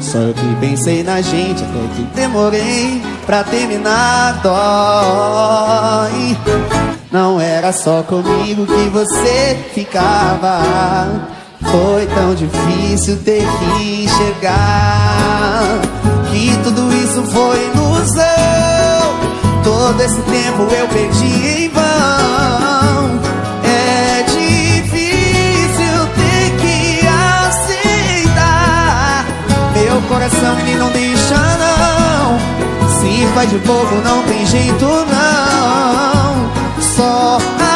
[0.00, 6.36] Só eu que pensei na gente, até que demorei pra terminar, dói.
[7.10, 10.60] Não era só comigo que você ficava.
[11.62, 15.80] Foi tão difícil ter que enxergar
[16.30, 17.85] que tudo isso foi ilusão.
[19.86, 21.26] Todo esse tempo eu perdi
[21.62, 23.20] em vão.
[23.62, 27.06] É difícil ter que
[27.46, 29.24] aceitar.
[29.76, 32.36] Meu coração ele não deixa não.
[32.98, 36.50] Se faz de bobo não tem jeito não.
[36.82, 37.75] Só a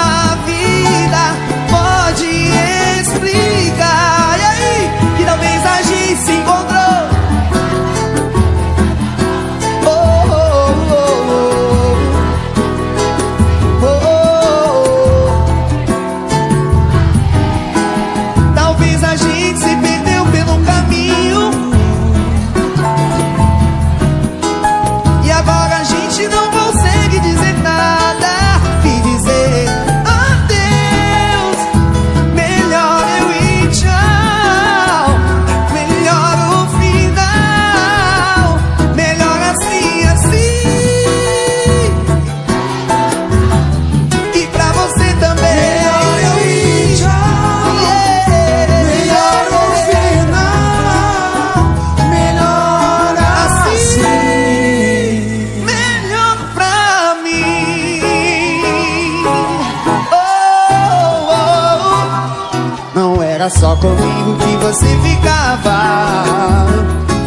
[64.70, 66.66] você ficava.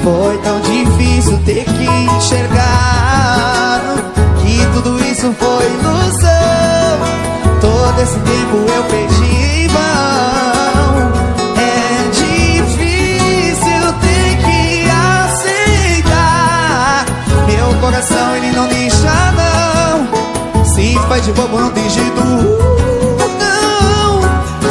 [0.01, 1.83] Foi tão difícil ter que
[2.15, 3.81] enxergar
[4.41, 6.99] que tudo isso foi ilusão.
[7.59, 11.11] Todo esse tempo eu perdi em vão.
[11.57, 14.89] É difícil ter que
[15.99, 17.05] aceitar.
[17.45, 20.07] Meu coração ele não deixa não.
[20.63, 22.23] Se faz de bobo não tem jeito
[23.39, 24.21] não.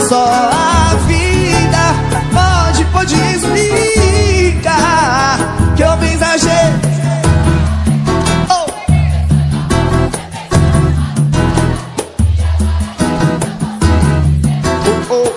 [0.08, 0.51] Só
[3.02, 4.76] pode, explicar
[5.76, 6.72] que eu me exagerei.
[8.48, 8.66] Oh.
[15.10, 15.32] Oh, oh.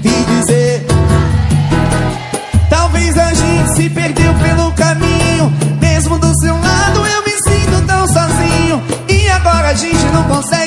[0.00, 0.86] Dizer
[2.68, 5.52] Talvez a gente se perdeu pelo caminho.
[5.80, 8.82] Mesmo do seu lado eu me sinto tão sozinho.
[9.08, 10.61] E agora a gente não consegue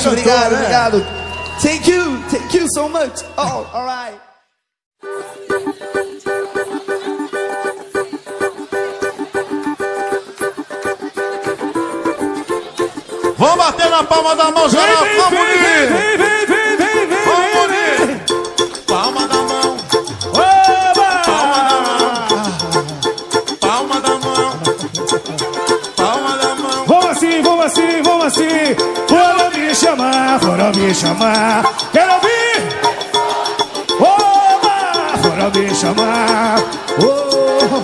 [0.00, 0.08] gente.
[0.08, 0.58] obrigado, né?
[0.58, 1.06] obrigado.
[1.60, 3.24] Thank you, thank you so much.
[3.36, 4.18] Oh, alright.
[13.36, 15.04] Vamos bater na palma da mão, geral.
[15.16, 16.18] Vamos unir.
[16.18, 16.37] Vamos
[30.40, 31.62] foram me chamar.
[31.92, 32.62] Quero ouvir!
[34.00, 35.18] Oba!
[35.22, 36.58] Foram me chamar.
[37.00, 37.82] Oh,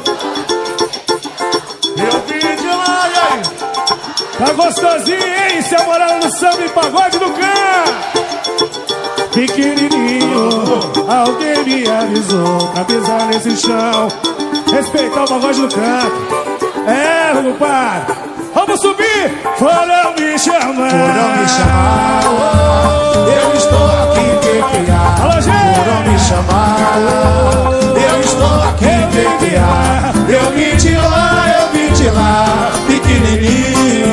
[2.00, 3.42] Eu vim de lá, e aí?
[4.38, 5.62] Tá gostosinho, hein?
[5.62, 7.84] Se a moral no samba e pagode do cão.
[9.32, 10.48] Pequenininho,
[11.08, 14.08] alguém me avisou pra pisar nesse chão.
[14.72, 16.44] Respeitar o pagode do canto.
[16.86, 17.54] É, meu
[18.74, 19.30] Vamos subir!
[19.56, 20.90] Foram me chamar.
[20.90, 22.22] Foram me chamar.
[23.28, 24.26] Eu estou aqui
[25.42, 25.74] gente!
[25.76, 26.98] Foram me chamar.
[27.94, 30.12] Eu estou aqui pequear.
[30.28, 34.12] Eu vim de lá, eu vim de lá, pequenininho.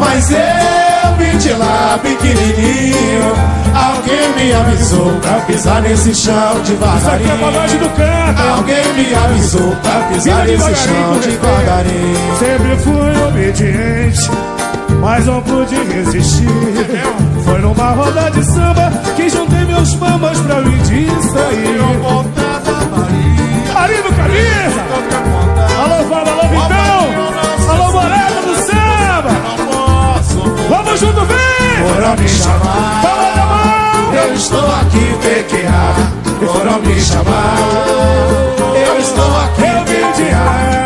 [0.00, 3.58] Mas eu vim de lá, pequenininho.
[3.74, 6.72] Alguém me avisou pra pisar nesse chão Isso
[7.10, 7.78] aqui é devagarinho.
[7.78, 8.42] do canto.
[8.56, 11.97] Alguém me avisou pra pisar nesse chão devagarinho, devagarinho.
[12.68, 14.30] Sempre fui obediente,
[15.00, 16.46] mas não pude resistir.
[17.42, 21.80] Foi numa roda de samba que juntei meus mamas pra me distrair.
[23.74, 24.84] Ali no camisa!
[25.82, 27.70] Alô, Fábio, alô, Vitão!
[27.70, 29.32] Alô, Morada do samba!
[30.68, 31.94] Vamos junto, vem!
[31.94, 33.00] Foram me chamar.
[33.02, 34.14] Fala da mão!
[34.14, 35.94] Eu estou aqui pequear.
[36.52, 37.56] Foram me chamar.
[38.74, 40.77] Eu estou aqui Eu pequear.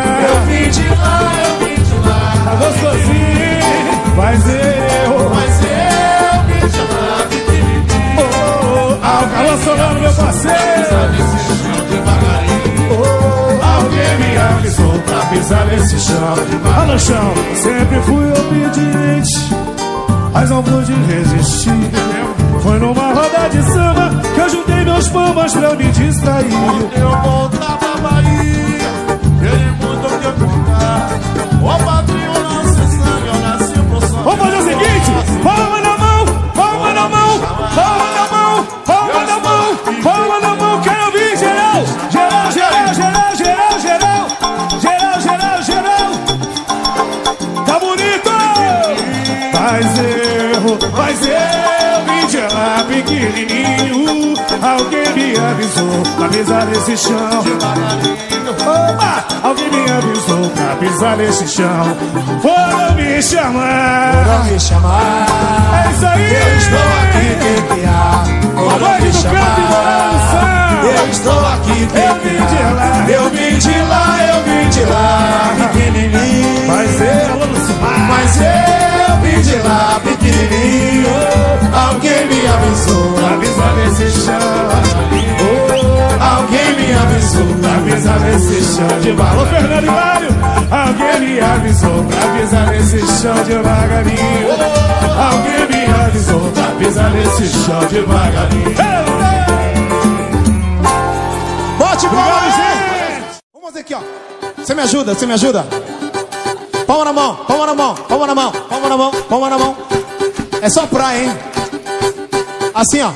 [4.15, 5.29] Mas eu.
[5.29, 7.83] Mas eu vim de lá, pequenininho.
[8.17, 10.53] Oh, ah, o calor solano, meu parceiro!
[13.75, 16.35] Alguém me avisou pra pisar nesse chão.
[16.87, 19.55] No chão, sempre fui obediente,
[20.31, 21.91] mas não pude resistir.
[22.61, 26.45] Foi numa roda de samba que eu juntei meus mamas pra me distrair.
[26.95, 27.09] Eu
[53.33, 54.33] pequenininho.
[54.61, 57.43] Alguém me avisou pra pisar nesse chão.
[58.61, 59.25] Opa!
[59.43, 61.97] Alguém me avisou pra pisar nesse chão.
[62.41, 64.25] Foram me chamar.
[64.25, 65.25] Foram me chamar.
[65.85, 66.33] É isso aí!
[66.33, 67.27] Eu estou aqui
[67.67, 68.25] pequear.
[68.55, 70.83] Foram me chamar.
[70.83, 73.09] Eu estou aqui pequear.
[73.09, 74.22] Eu vim de lá,
[74.73, 76.67] de lá, pequenininho.
[76.67, 77.43] Mas eu.
[78.09, 81.09] Mas eu vim de lá, pequenininho.
[81.73, 83.13] Alguém me avisou.
[83.13, 84.33] Pra pisar nesse chão.
[86.19, 87.45] Alguém me avisou.
[87.61, 90.29] Pra pisar nesse chão de Alô, Fernando Hilário.
[90.71, 94.47] Alguém me avisou pra pisar nesse chão devagarinho.
[95.31, 99.42] Alguém me avisou pra pisar nesse chão devagarinho.
[104.63, 105.67] Você me ajuda, você me ajuda?
[106.87, 109.75] Palma na mão, palma na mão, palma na mão, palma na mão, palma na mão.
[110.61, 111.37] É só praia, hein?
[112.73, 113.11] Assim, ó.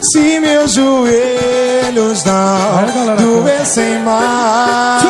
[0.00, 5.02] Se meus joelhos não doessem mais.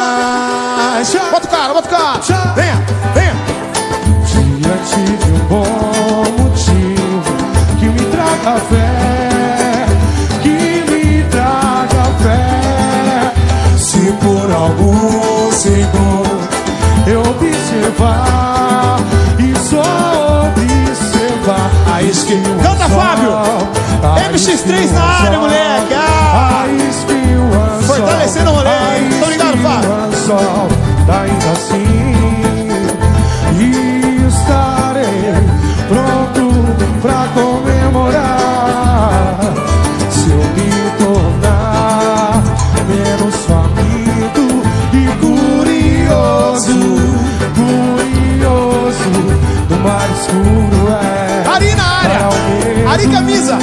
[1.30, 2.18] Bota o cara, bota o cara.
[2.54, 2.82] Venha,
[3.12, 3.36] venha.
[4.24, 7.36] Diante de um bom motivo
[7.78, 8.85] que me traga fé,
[14.76, 16.48] algum segundo
[17.06, 18.98] Eu observar
[19.38, 21.70] e só observar.
[21.94, 22.48] a esquina.
[22.62, 23.30] Canta, Fábio!
[24.32, 25.94] MX3 na área, moleque.
[25.94, 26.66] Ah.
[27.86, 29.20] Fortalecendo o hein?
[29.20, 29.90] Tô ligado, Fábio?
[31.08, 31.85] Ainda assim
[53.06, 53.58] Ari camisa.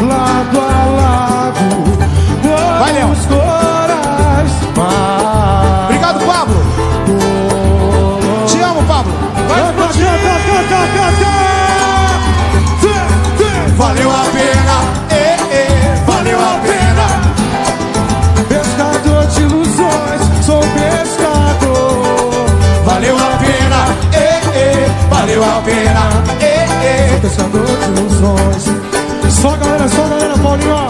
[0.00, 1.66] Lado a lado,
[4.74, 5.84] Vai.
[5.84, 6.56] Obrigado, Pablo.
[8.46, 9.12] Te amo, Pablo.
[9.48, 11.32] Canta, canta, canta, canta!
[12.80, 12.94] Fê,
[13.38, 13.50] fê.
[13.76, 14.76] Valeu a pena.
[15.10, 17.06] Eh, eh, valeu a pena.
[18.48, 21.98] Pescador de ilusões, sou pescador.
[22.84, 23.80] Valeu a pena.
[24.12, 26.19] Eh, eh, valeu a pena.
[27.30, 28.64] Pescador de ilusões.
[29.40, 30.89] Só galera, só galera, Paulinho.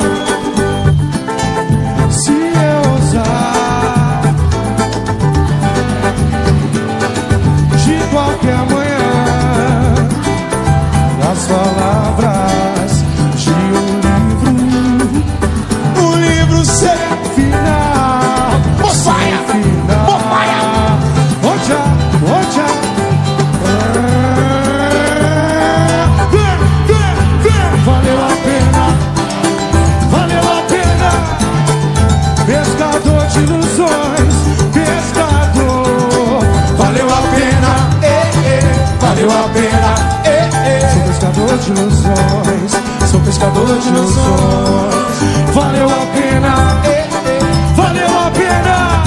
[43.41, 45.55] Pescador de ilusões.
[45.55, 47.39] Valeu a pena, eh, eh,
[47.75, 49.03] valeu a pena.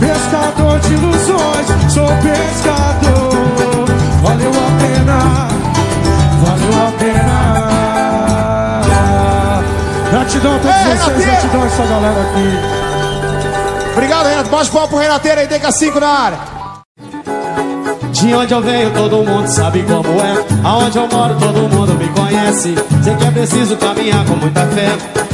[0.00, 3.36] Pescador de ilusões, sou pescador.
[4.22, 5.18] Valeu a pena,
[6.42, 7.38] valeu a pena.
[10.10, 12.48] Gratidão a todos Ei, vocês, gratidão a essa galera aqui.
[13.92, 14.48] Obrigado, Renato.
[14.48, 16.47] Bate palma pro Renateiro aí, DK5 na área.
[18.12, 20.44] De onde eu venho, todo mundo sabe como é.
[20.64, 22.74] Aonde eu moro, todo mundo me conhece.
[23.02, 24.88] Sei que é preciso caminhar com muita fé.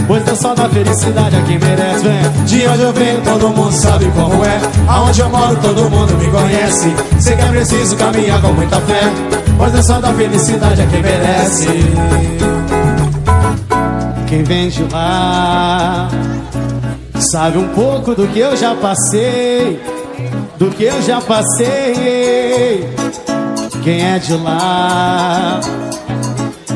[0.07, 2.45] Pois é só da felicidade a quem merece, vem.
[2.45, 4.61] De onde eu venho, todo mundo sabe como é.
[4.89, 6.95] Aonde eu moro, todo mundo me conhece.
[7.21, 9.03] Sei que é preciso caminhar com muita fé.
[9.57, 11.69] Pois é só da felicidade a quem merece.
[14.27, 16.09] Quem vem de lá
[17.19, 19.81] sabe um pouco do que eu já passei
[20.59, 22.14] do que eu já passei.
[23.85, 25.61] Quem é de lá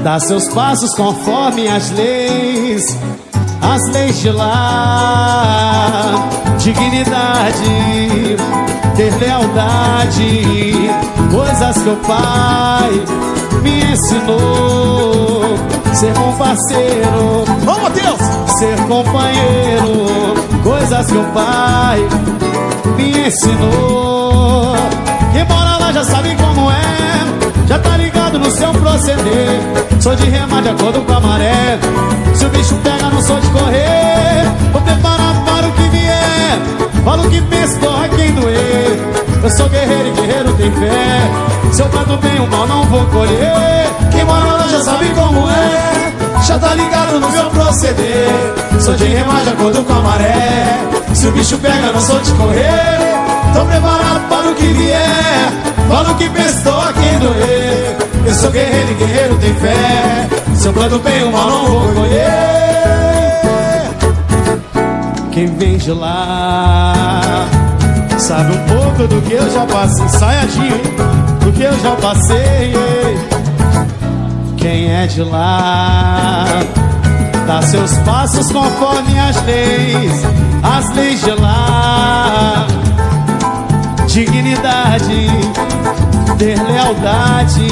[0.04, 2.98] dá seus passos conforme as leis,
[3.62, 6.12] as leis de lá.
[6.59, 8.36] Dignidade,
[8.94, 10.90] ter lealdade,
[11.30, 12.90] coisas que o pai
[13.62, 15.56] me ensinou.
[15.94, 18.18] Ser bom parceiro, Vamos, Matheus!
[18.59, 20.06] ser companheiro,
[20.62, 22.06] coisas que o pai
[22.98, 24.76] me ensinou.
[25.32, 26.47] Quem mora lá já sabe como
[28.49, 29.61] no seu proceder.
[30.01, 31.78] Sou de remar de acordo com a maré.
[32.34, 34.44] Se o bicho pega, não sou de correr.
[34.72, 36.59] Tô preparado para o que vier.
[37.05, 38.99] Falo o que penso, corre quem doer.
[39.42, 41.72] Eu sou guerreiro e guerreiro tem fé.
[41.72, 43.86] Se eu canto bem, o mal não vou colher.
[44.11, 46.12] Quem mora lá já sabe como é.
[46.46, 48.55] Já tá ligado no meu proceder.
[48.80, 50.78] Sou de remar de acordo com a maré.
[51.12, 52.99] Se o bicho pega, não sou de correr.
[53.53, 55.53] Tô preparado para o que vier.
[55.88, 58.07] Falo que penso, tô a quem doer.
[58.29, 60.29] Eu sou guerreiro e guerreiro tem fé.
[60.55, 62.29] Se eu planto bem, o mal não vou colher.
[65.33, 67.47] Quem vem de lá
[68.18, 70.05] sabe um pouco do que eu já passei.
[70.05, 70.79] Ensaiadinho?
[71.43, 72.74] Do que eu já passei.
[74.59, 76.45] Quem é de lá
[77.47, 80.22] dá seus passos conforme as leis,
[80.62, 82.66] as leis de lá.
[84.07, 85.31] Dignidade,
[86.39, 87.68] ter lealdade,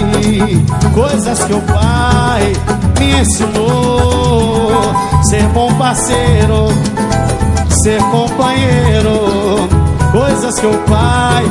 [0.93, 2.53] coisas que o pai
[2.99, 4.93] me ensinou.
[5.23, 6.69] Ser bom parceiro,
[7.71, 9.69] ser companheiro,
[10.11, 11.45] coisas que o pai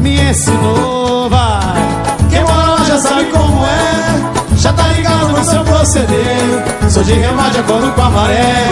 [0.00, 1.30] me ensinou.
[1.30, 1.82] Vai,
[2.30, 6.90] quem mora já sabe como é, já tá ligado no seu proceder.
[6.90, 8.66] Sou de remar de acordo com a maré.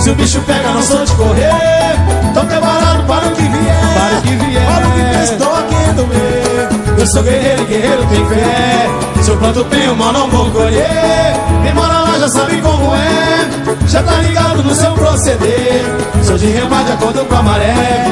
[0.00, 1.96] Se o bicho pega, não sou de correr.
[2.34, 3.94] Tô preparado para o que vier.
[3.94, 4.66] Para o que vier.
[4.66, 6.79] Para o que tô aqui do meio.
[7.00, 9.22] Eu sou guerreiro e guerreiro tem fé.
[9.22, 11.34] Se eu planto bem, o mal não vou colher.
[11.62, 13.48] Quem mora lá já sabe como é.
[13.88, 15.82] Já tá ligado no seu proceder.
[16.22, 18.04] Sou de remar de acordo com a maré.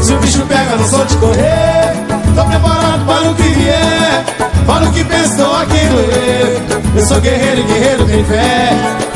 [0.00, 1.92] Se o bicho pega, não sou de correr.
[2.36, 4.24] Tô preparado para o que vier.
[4.64, 6.62] Para o que penso, tô aqui doer.
[6.94, 8.70] Eu sou guerreiro e guerreiro tem fé.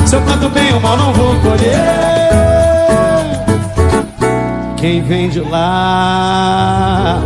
[0.07, 1.71] Se eu planto bem, o mal não vou colher.
[4.75, 7.21] Quem vem de lá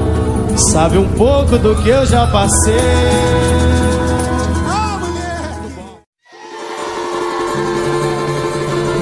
[0.58, 2.76] sabe um pouco do que eu já passei.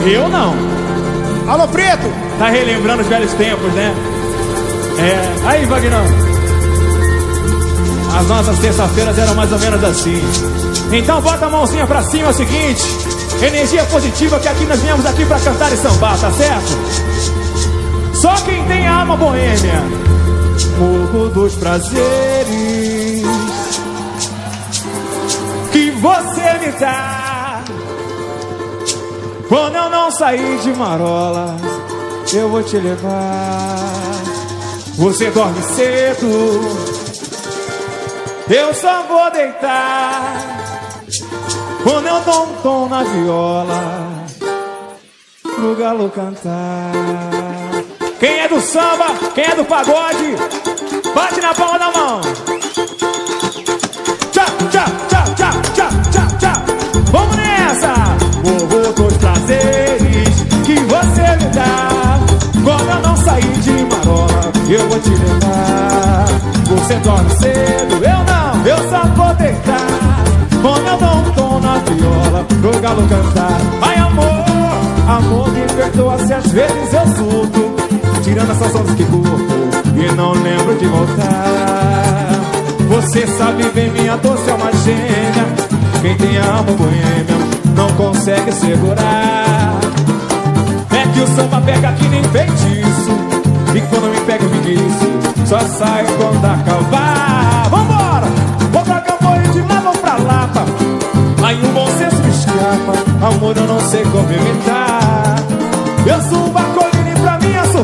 [0.05, 0.53] Eu não.
[1.47, 2.11] Alô, Preto!
[2.37, 3.93] Tá relembrando os velhos tempos, né?
[4.99, 5.47] É.
[5.47, 6.03] Aí, Vagnão.
[8.17, 10.21] As nossas terças-feiras eram mais ou menos assim.
[10.91, 12.83] Então bota a mãozinha pra cima, é o seguinte.
[13.41, 18.13] Energia positiva que aqui nós viemos aqui pra cantar e sambar, tá certo?
[18.13, 20.02] Só quem tem a alma boêmia.
[20.77, 23.23] Morro dos prazeres
[25.71, 27.63] que você me dá.
[29.47, 31.55] Quando eu não sair de marola,
[32.33, 34.23] eu vou te levar.
[34.95, 36.27] Você dorme cedo,
[38.49, 40.63] eu só vou deitar.
[41.83, 44.25] Quando eu dou um tom na viola,
[45.55, 47.32] pro galo cantar.
[48.23, 50.37] Quem é do samba, quem é do pagode,
[51.13, 52.21] bate na palma da mão.
[54.31, 56.63] Tchau, tchau, tchau, tchau, tchau, tchau, tchau.
[57.11, 57.93] Vamos nessa!
[58.45, 60.29] Morro dos prazeres
[60.65, 62.17] que você me dá.
[62.63, 66.25] Quando eu não sair de marola, eu vou te levar.
[66.69, 70.23] Você dorme cedo, eu não, eu só vou deitar.
[70.61, 73.59] Quando eu um tom na viola, pro galo cantar.
[73.81, 74.45] Ai, amor,
[75.09, 77.92] amor, me perdoa se às vezes eu surto.
[78.33, 79.53] Tirando essas ondas que curto
[79.95, 82.31] e não lembro de voltar.
[82.89, 85.45] Você sabe bem, minha doce alma gêmea.
[86.01, 87.37] Quem tem alma boêmia
[87.75, 89.77] não consegue segurar.
[90.89, 93.11] É que o samba pega que nem feitiço.
[93.75, 97.69] E quando me pega, me diz, só sai quando acabar.
[97.69, 98.25] Vambora!
[98.71, 100.65] Vou pra campanha de lá, vou pra Lapa.
[101.43, 103.27] Aí o bom senso me escapa.
[103.27, 105.35] Amor, eu não sei como evitar.
[106.07, 106.62] Eu subo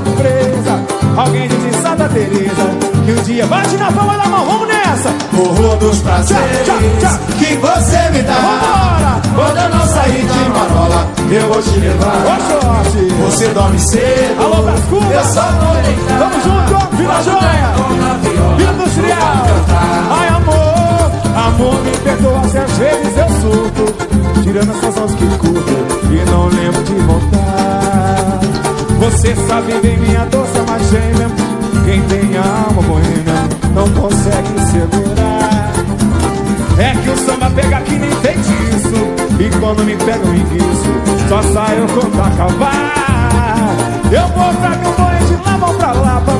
[0.03, 0.79] surpresa,
[1.17, 5.09] alguém em Santa Teresa que um dia bate na palma da mão, vamos nessa!
[5.33, 8.33] Morro dos prazeres Tchá, tchá, que você me dá.
[8.33, 9.21] Vambora!
[9.35, 12.15] Quando eu não sair de marola, eu vou te levar.
[12.25, 13.07] Ô, sorte!
[13.25, 14.41] Você dorme cedo.
[14.41, 14.69] Alô!
[14.69, 16.19] Eu só vou deitar.
[16.19, 17.73] Tamo junto, Vila Joia!
[18.57, 19.45] Vila Industrial!
[20.11, 24.09] Ai, amor, amor, me perdoa se às vezes eu surto
[24.43, 25.71] Tirando essas horas que curto
[26.11, 28.18] e não lembro de voltar
[28.99, 31.29] Você sabe bem minha doce mas gêmea
[31.85, 35.71] Quem tem alma boêmia não consegue segurar.
[36.77, 41.27] É que o samba pega que nem feitiço E quando me pega eu enguiço.
[41.29, 42.93] Só saio quando acabar.
[44.11, 46.33] Eu vou pra campanha de vou pra Lapa.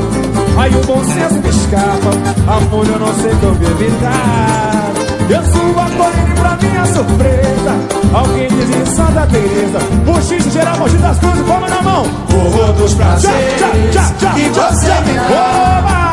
[0.57, 2.57] Aí o bom senso me escapa.
[2.57, 7.73] Amor, eu não sei como evitar Eu subo a colina e pra minha surpresa
[8.13, 12.93] Alguém diz em Santa Teresa Buchicho, geral, mochi das cruzes, palma na mão Morro dos
[12.95, 15.79] prazeres Tchá, tchá, tchá, que você me dá.
[15.79, 16.09] Oba!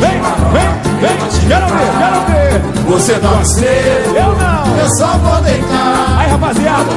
[0.00, 0.20] Vem,
[0.52, 0.68] vem,
[1.00, 4.16] vem, quero ver, quero ver Você dorme cedo.
[4.16, 6.18] Eu não Eu só vou deitar.
[6.18, 6.90] Aí, rapaziada,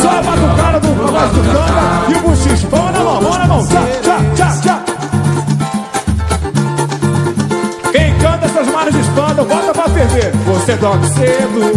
[0.00, 2.68] só a batucada do voz do canta e o buchicho.
[2.70, 3.66] Vamos na mão, vamos na mão.
[3.66, 4.77] Tchá, tchá, tchá, tchá.
[9.38, 10.32] Espanta, bota pra ferver.
[10.46, 11.72] Você dorme cedo.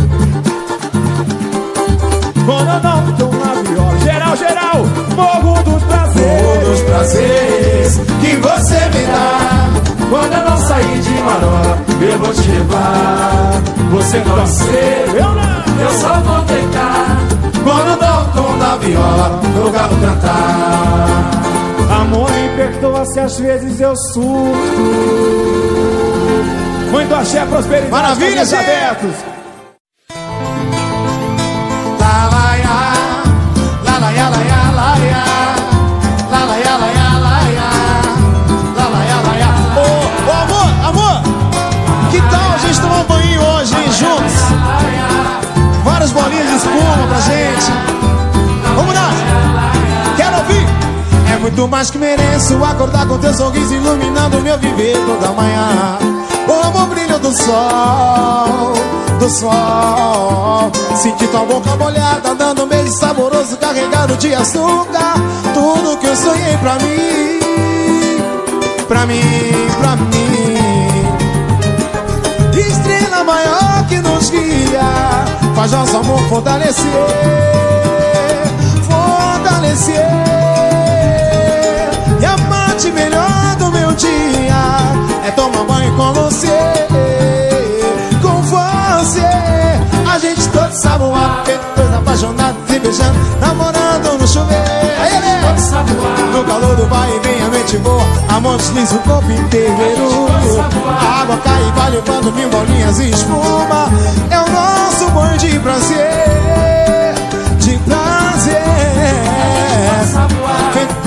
[2.45, 3.97] Quando eu não tô na viola.
[3.99, 4.85] Geral, geral,
[5.15, 6.67] morro dos Morro prazeres.
[6.67, 9.69] dos prazeres que você me dá.
[10.09, 13.61] Quando eu não sair de marola, eu vou te levar.
[13.91, 15.15] Você dorme cedo.
[15.15, 15.61] Eu não.
[15.81, 17.17] Eu só vou deitar.
[17.63, 21.31] Quando dou o tom da viola, no galo cantar.
[22.01, 25.60] Amor, me perdoa se às vezes eu surto.
[26.91, 28.65] Muito axé, prosperidade, Maravilha, caminhos gente!
[28.65, 29.15] abertos.
[40.27, 41.21] Ô, amor, amor,
[42.11, 44.33] que tal a gente tomar um banho hoje, hein, juntos?
[45.83, 47.71] Várias bolinhas de espuma pra gente.
[48.75, 49.09] Vamos lá!
[50.17, 50.65] Quero ouvir!
[51.33, 56.20] É muito mais que mereço acordar com teu sorriso iluminando meu viver toda manhã.
[56.47, 58.73] Como o brilho do sol,
[59.19, 60.71] do sol.
[60.95, 65.15] Sentir tua boca molhada, dando um beijo saboroso carregado de açúcar.
[65.53, 67.39] Tudo que eu sonhei pra mim,
[68.87, 69.21] pra mim,
[69.79, 70.11] pra mim.
[72.71, 74.81] Estrela maior que nos guia
[75.55, 76.85] Faz nosso amor fortalecer
[78.83, 80.10] Fortalecer
[85.23, 86.47] É tomar banho com você
[88.21, 89.21] Com você.
[90.11, 94.63] A gente todo saboado Dois apaixonados se beijando Namorando no chuveiro.
[94.99, 95.41] Aí, Lelê!
[96.31, 100.27] No calor do vai e vem a mente boa A mão desliza o corpo inteiro.
[100.87, 103.89] A água cai e vai levando mil bolinhas e espuma.
[104.29, 107.13] É o nosso banho de prazer
[107.59, 108.31] De prazer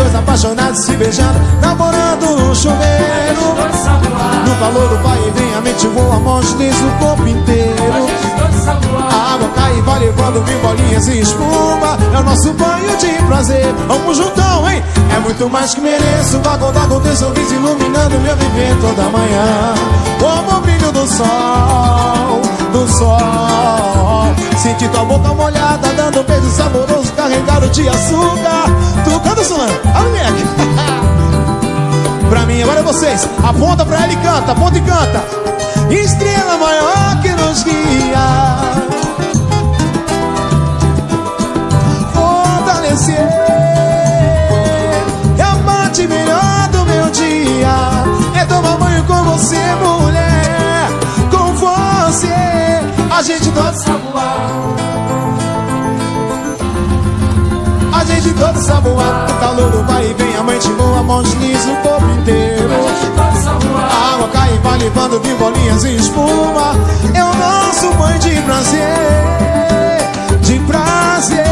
[0.04, 3.54] dois apaixonados se beijando Namorando no chuveiro.
[4.46, 9.34] No calor do vai e vem a mente voa mão desliza o corpo inteiro a
[9.34, 11.98] água cai e vai levando bolinhas e espuma.
[12.12, 13.74] É o nosso banho de prazer.
[13.86, 14.82] Vamos juntão, hein?
[15.14, 16.38] É muito mais que mereço.
[16.38, 19.74] Acordar com teu sorriso iluminando meu viver toda manhã.
[20.18, 22.40] Como o brilho do sol,
[22.72, 24.34] do sol.
[24.56, 28.64] Sentir tua boca molhada Dando um beijo saboroso carregado de açúcar.
[29.04, 29.72] Tu canta, Solano?
[29.94, 30.44] Ah, moleque!
[32.30, 33.28] pra mim, agora é vocês.
[33.42, 35.24] Aponta pra ela e canta, aponta e canta.
[35.90, 38.43] Estrela maior que nos guia
[49.44, 50.88] você, mulher
[51.30, 52.34] Com você.
[53.10, 53.74] A gente todo
[57.92, 61.22] A gente todo saboado O calor do vai e vem A mãe te voa, a
[61.22, 62.70] desliza o corpo inteiro.
[63.90, 66.74] A água cai e vai levando de bolinhas e espuma.
[67.14, 68.80] É o nosso banho de prazer
[70.40, 71.44] De prazer.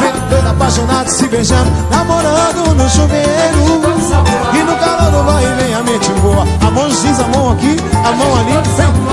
[0.00, 3.80] Feito dois apaixonados se beijando Namorando no chuveiro
[4.52, 7.52] E no calor do vai e vem a mente voa A mão diz a mão
[7.52, 8.52] aqui, a mão ali.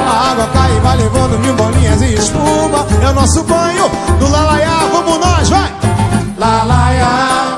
[0.08, 2.86] A água cai e vai levando mil bolinhas e espuma.
[3.02, 5.72] É o nosso banho do lalaiá, vamos nós, vai!
[6.38, 7.58] Lalaiá.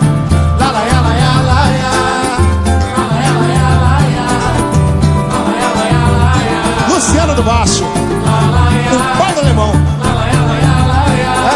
[6.90, 9.72] Luciano do Baixo, o pai do alemão.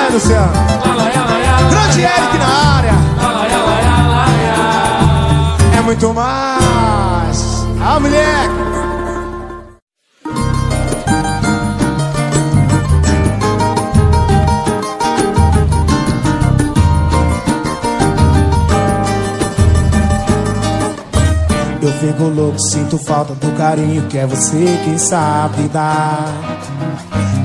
[0.07, 0.76] É, Luciano.
[1.97, 2.91] Grande Eric na área.
[5.75, 7.65] É muito mais.
[7.81, 8.67] Ah, moleque.
[21.81, 26.27] Eu fico louco, sinto falta do carinho que é você quem sabe dar.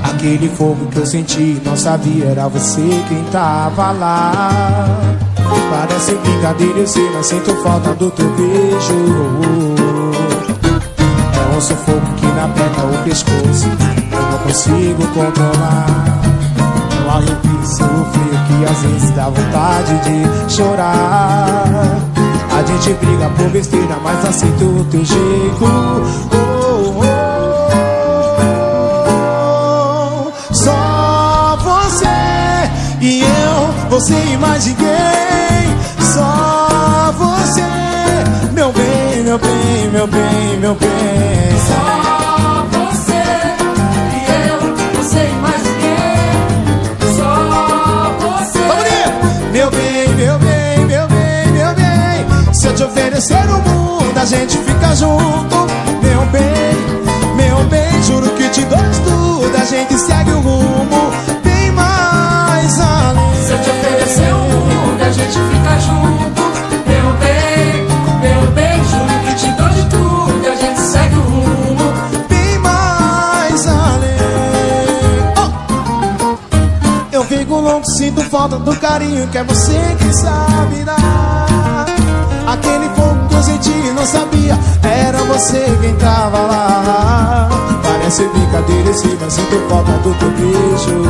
[0.03, 4.51] Aquele fogo que eu senti, não sabia, era você quem tava lá.
[5.69, 8.93] Parece brincadeira, eu sei, mas sinto falta do teu beijo.
[11.33, 13.67] É um sufoco que me aperta o pescoço,
[14.11, 16.21] eu não consigo controlar.
[17.05, 21.63] Um arrepio, o frio que às vezes dá vontade de chorar.
[22.55, 26.32] A gente briga por besteira, mas aceito o teu jeito.
[34.11, 35.77] E mais ninguém.
[36.01, 37.61] Só você,
[38.53, 40.89] meu bem, meu bem, meu bem, meu bem.
[41.67, 43.23] Só você
[44.13, 47.15] e eu, você e mais ninguém.
[47.15, 48.59] Só você.
[48.59, 49.51] Vamos!
[49.51, 52.53] Meu bem, meu bem, meu bem, meu bem.
[52.53, 55.67] Se eu te oferecer o mundo, a gente fica junto.
[56.01, 59.55] Meu bem, meu bem, juro que te dou tudo.
[59.55, 61.12] A gente segue o rumo
[78.59, 81.85] do carinho que é você que sabe dar.
[82.47, 87.49] Aquele fogo que eu senti, não sabia, era você quem tava lá.
[87.81, 91.03] Parece brincadeira esse, mas sinto falta do teu beijo.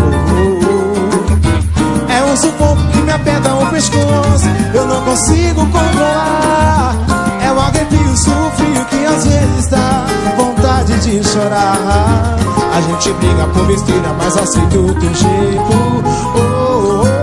[2.08, 6.96] É um sufoco que me aperta o pescoço, eu não consigo controlar.
[7.42, 8.16] É o arrepio,
[8.56, 10.06] frio que às vezes dá
[10.38, 12.38] vontade de chorar.
[12.76, 16.04] A gente briga por besteira, mas aceito o teu jeito.
[16.36, 17.23] Oh, oh, oh.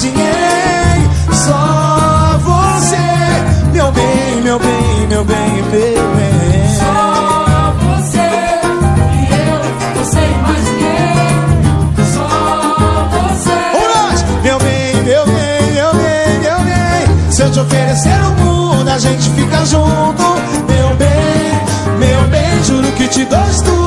[0.00, 1.10] Ninguém.
[1.32, 2.96] Só você,
[3.72, 6.76] meu bem, meu bem, meu bem, meu bem.
[6.78, 8.28] Só você
[9.18, 9.60] e eu,
[9.96, 11.36] você mais ninguém.
[12.14, 12.26] Só
[13.12, 13.58] você.
[14.42, 17.30] Meu bem, meu bem, meu bem, meu bem.
[17.30, 20.22] Se eu te oferecer o mundo, a gente fica junto.
[20.68, 23.81] Meu bem, meu bem, juro que te dou tudo.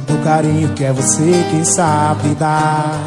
[0.00, 3.00] Do carinho que é você quem sabe dar.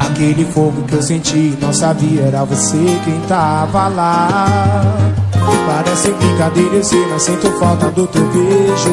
[0.00, 4.82] Aquele fogo que eu senti, não sabia, era você quem tava lá.
[5.66, 8.90] Parece brincadeira, eu sei, mas sinto falta do teu beijo.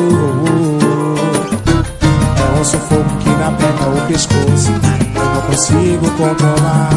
[2.37, 4.71] É um sufoco que me aperta o pescoço,
[5.15, 6.89] eu não consigo controlar.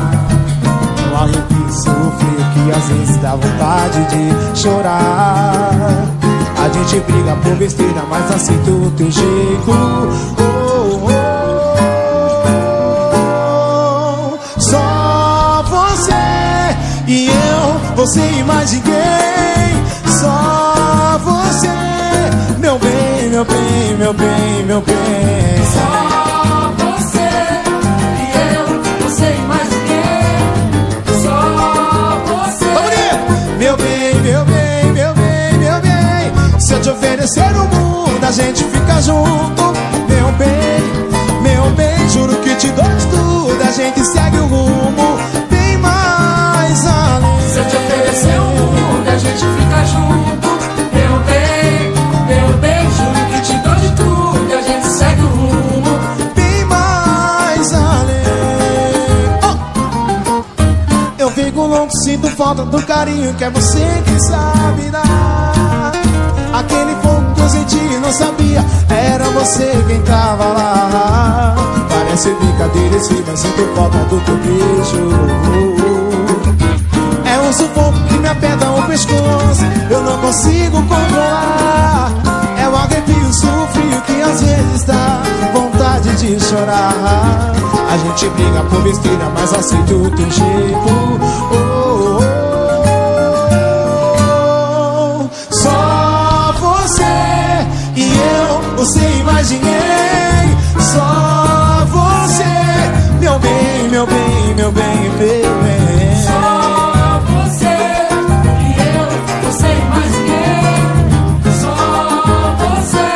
[1.10, 6.21] Um arrepio, o frio que às vezes dá vontade de chorar.
[6.72, 9.68] Gente briga por besteira, mas aceito o teu jeito.
[9.68, 10.08] Oh,
[10.42, 11.22] oh, oh.
[14.60, 16.76] Só você
[17.06, 18.92] e eu, você e mais ninguém.
[20.20, 21.68] Só você,
[22.58, 24.96] meu bem, meu bem, meu bem, meu bem.
[25.72, 26.31] Só
[36.82, 39.62] te oferecer o mundo, a gente fica junto,
[40.08, 40.82] meu bem,
[41.40, 45.16] meu bem, juro que te dou tudo, a gente segue o rumo,
[45.48, 47.50] bem mais além.
[47.50, 50.48] Se eu te oferecer o mundo, a gente fica junto,
[50.92, 51.92] meu bem,
[52.26, 56.00] meu bem, juro que te dou de tudo, a gente segue o rumo,
[56.34, 58.24] bem mais além.
[59.44, 61.22] Oh!
[61.22, 65.51] Eu fico louco, sinto falta do carinho que é você que sabe dar.
[66.52, 71.54] Aquele fogo que eu senti não sabia, era você quem tava lá.
[71.88, 75.08] Parece brincadeira esse, mas sinto falta do teu beijo.
[77.24, 82.12] É um sufoco que me aperta o pescoço, eu não consigo controlar.
[82.58, 83.32] É o arrepio,
[83.72, 85.22] frio que às vezes dá
[85.54, 87.52] vontade de chorar.
[87.90, 91.71] A gente briga por besteira, mas aceito o teu jeito.
[98.82, 100.56] Você imaginei.
[100.80, 102.42] Só você,
[103.20, 106.22] meu bem, meu bem, meu bem, meu bem.
[106.26, 107.76] Só você
[108.58, 109.06] e eu,
[109.44, 110.82] você imaginei.
[111.60, 111.74] Só
[112.58, 113.06] você.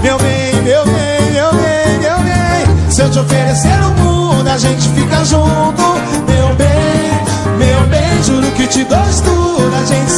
[0.00, 2.90] Meu bem, meu bem, meu bem, meu bem.
[2.92, 5.82] Se eu te oferecer o mundo, a gente fica junto.
[6.28, 7.10] Meu bem,
[7.58, 9.74] meu bem, juro que te dou tudo.
[9.74, 10.12] A gente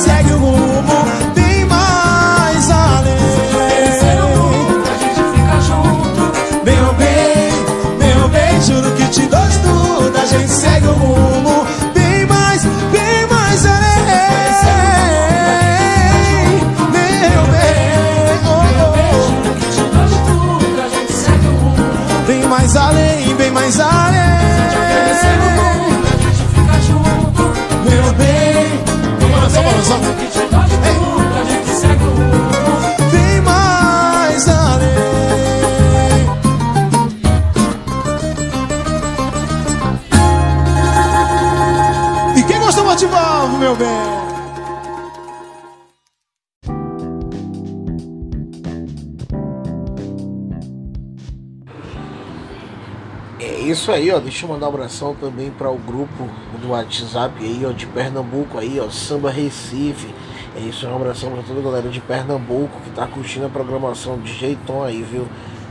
[54.06, 54.20] aí, ó.
[54.20, 56.28] Deixa eu mandar um abração também para o grupo
[56.60, 60.14] do WhatsApp aí, ó, de Pernambuco aí, ó, Samba Recife.
[60.56, 64.18] É isso, um abração para toda a galera de Pernambuco que tá curtindo a programação
[64.18, 65.26] de jeitão aí, viu?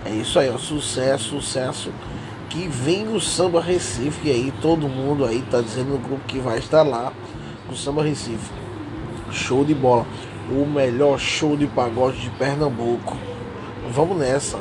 [0.06, 1.92] É isso aí, ó, sucesso, sucesso.
[2.50, 6.60] Que vem o Samba Recife aí, todo mundo aí tá dizendo no grupo que vai
[6.60, 7.12] estar lá
[7.70, 8.52] no Samba Recife.
[9.32, 10.06] Show de bola.
[10.52, 13.18] O melhor show de pagode de Pernambuco.
[13.92, 14.60] Vamos nessa.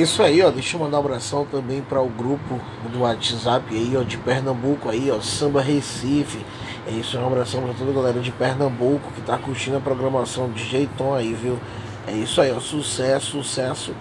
[0.00, 0.50] Isso aí, ó.
[0.50, 2.60] Deixa eu mandar um abração também para o grupo
[2.92, 6.44] do WhatsApp aí, ó, de Pernambuco aí, ó, Samba Recife.
[6.86, 10.50] É isso, um abração para toda a galera de Pernambuco que tá curtindo a programação
[10.50, 11.58] de jeitão aí, viu?
[12.06, 13.94] É isso aí, ó, sucesso, sucesso.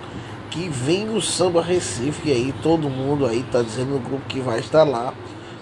[0.50, 4.60] Que vem o Samba Recife aí, todo mundo aí tá dizendo no grupo que vai
[4.60, 5.14] estar lá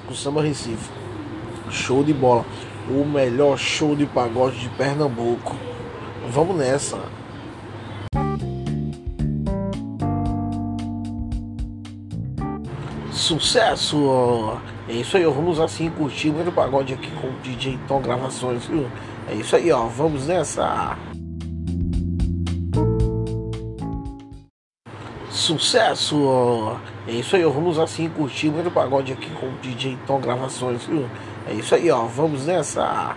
[0.06, 0.90] com o Samba Recife.
[1.70, 2.46] Show de bola.
[2.90, 5.56] O melhor show de pagode de Pernambuco.
[6.30, 6.98] Vamos nessa.
[13.28, 14.58] Sucesso!
[14.88, 15.26] É isso aí.
[15.26, 18.90] Vamos assim curtir muito pagode aqui com o DJ Tom Gravações, viu?
[19.30, 19.86] É isso aí, ó.
[19.86, 20.98] Vamos nessa!
[25.30, 26.78] Sucesso!
[27.06, 27.44] É isso aí.
[27.44, 31.06] Vamos assim curtir muito pagode aqui com o DJ Tom Gravações, viu?
[31.50, 32.06] É isso aí, ó.
[32.06, 33.14] Vamos nessa!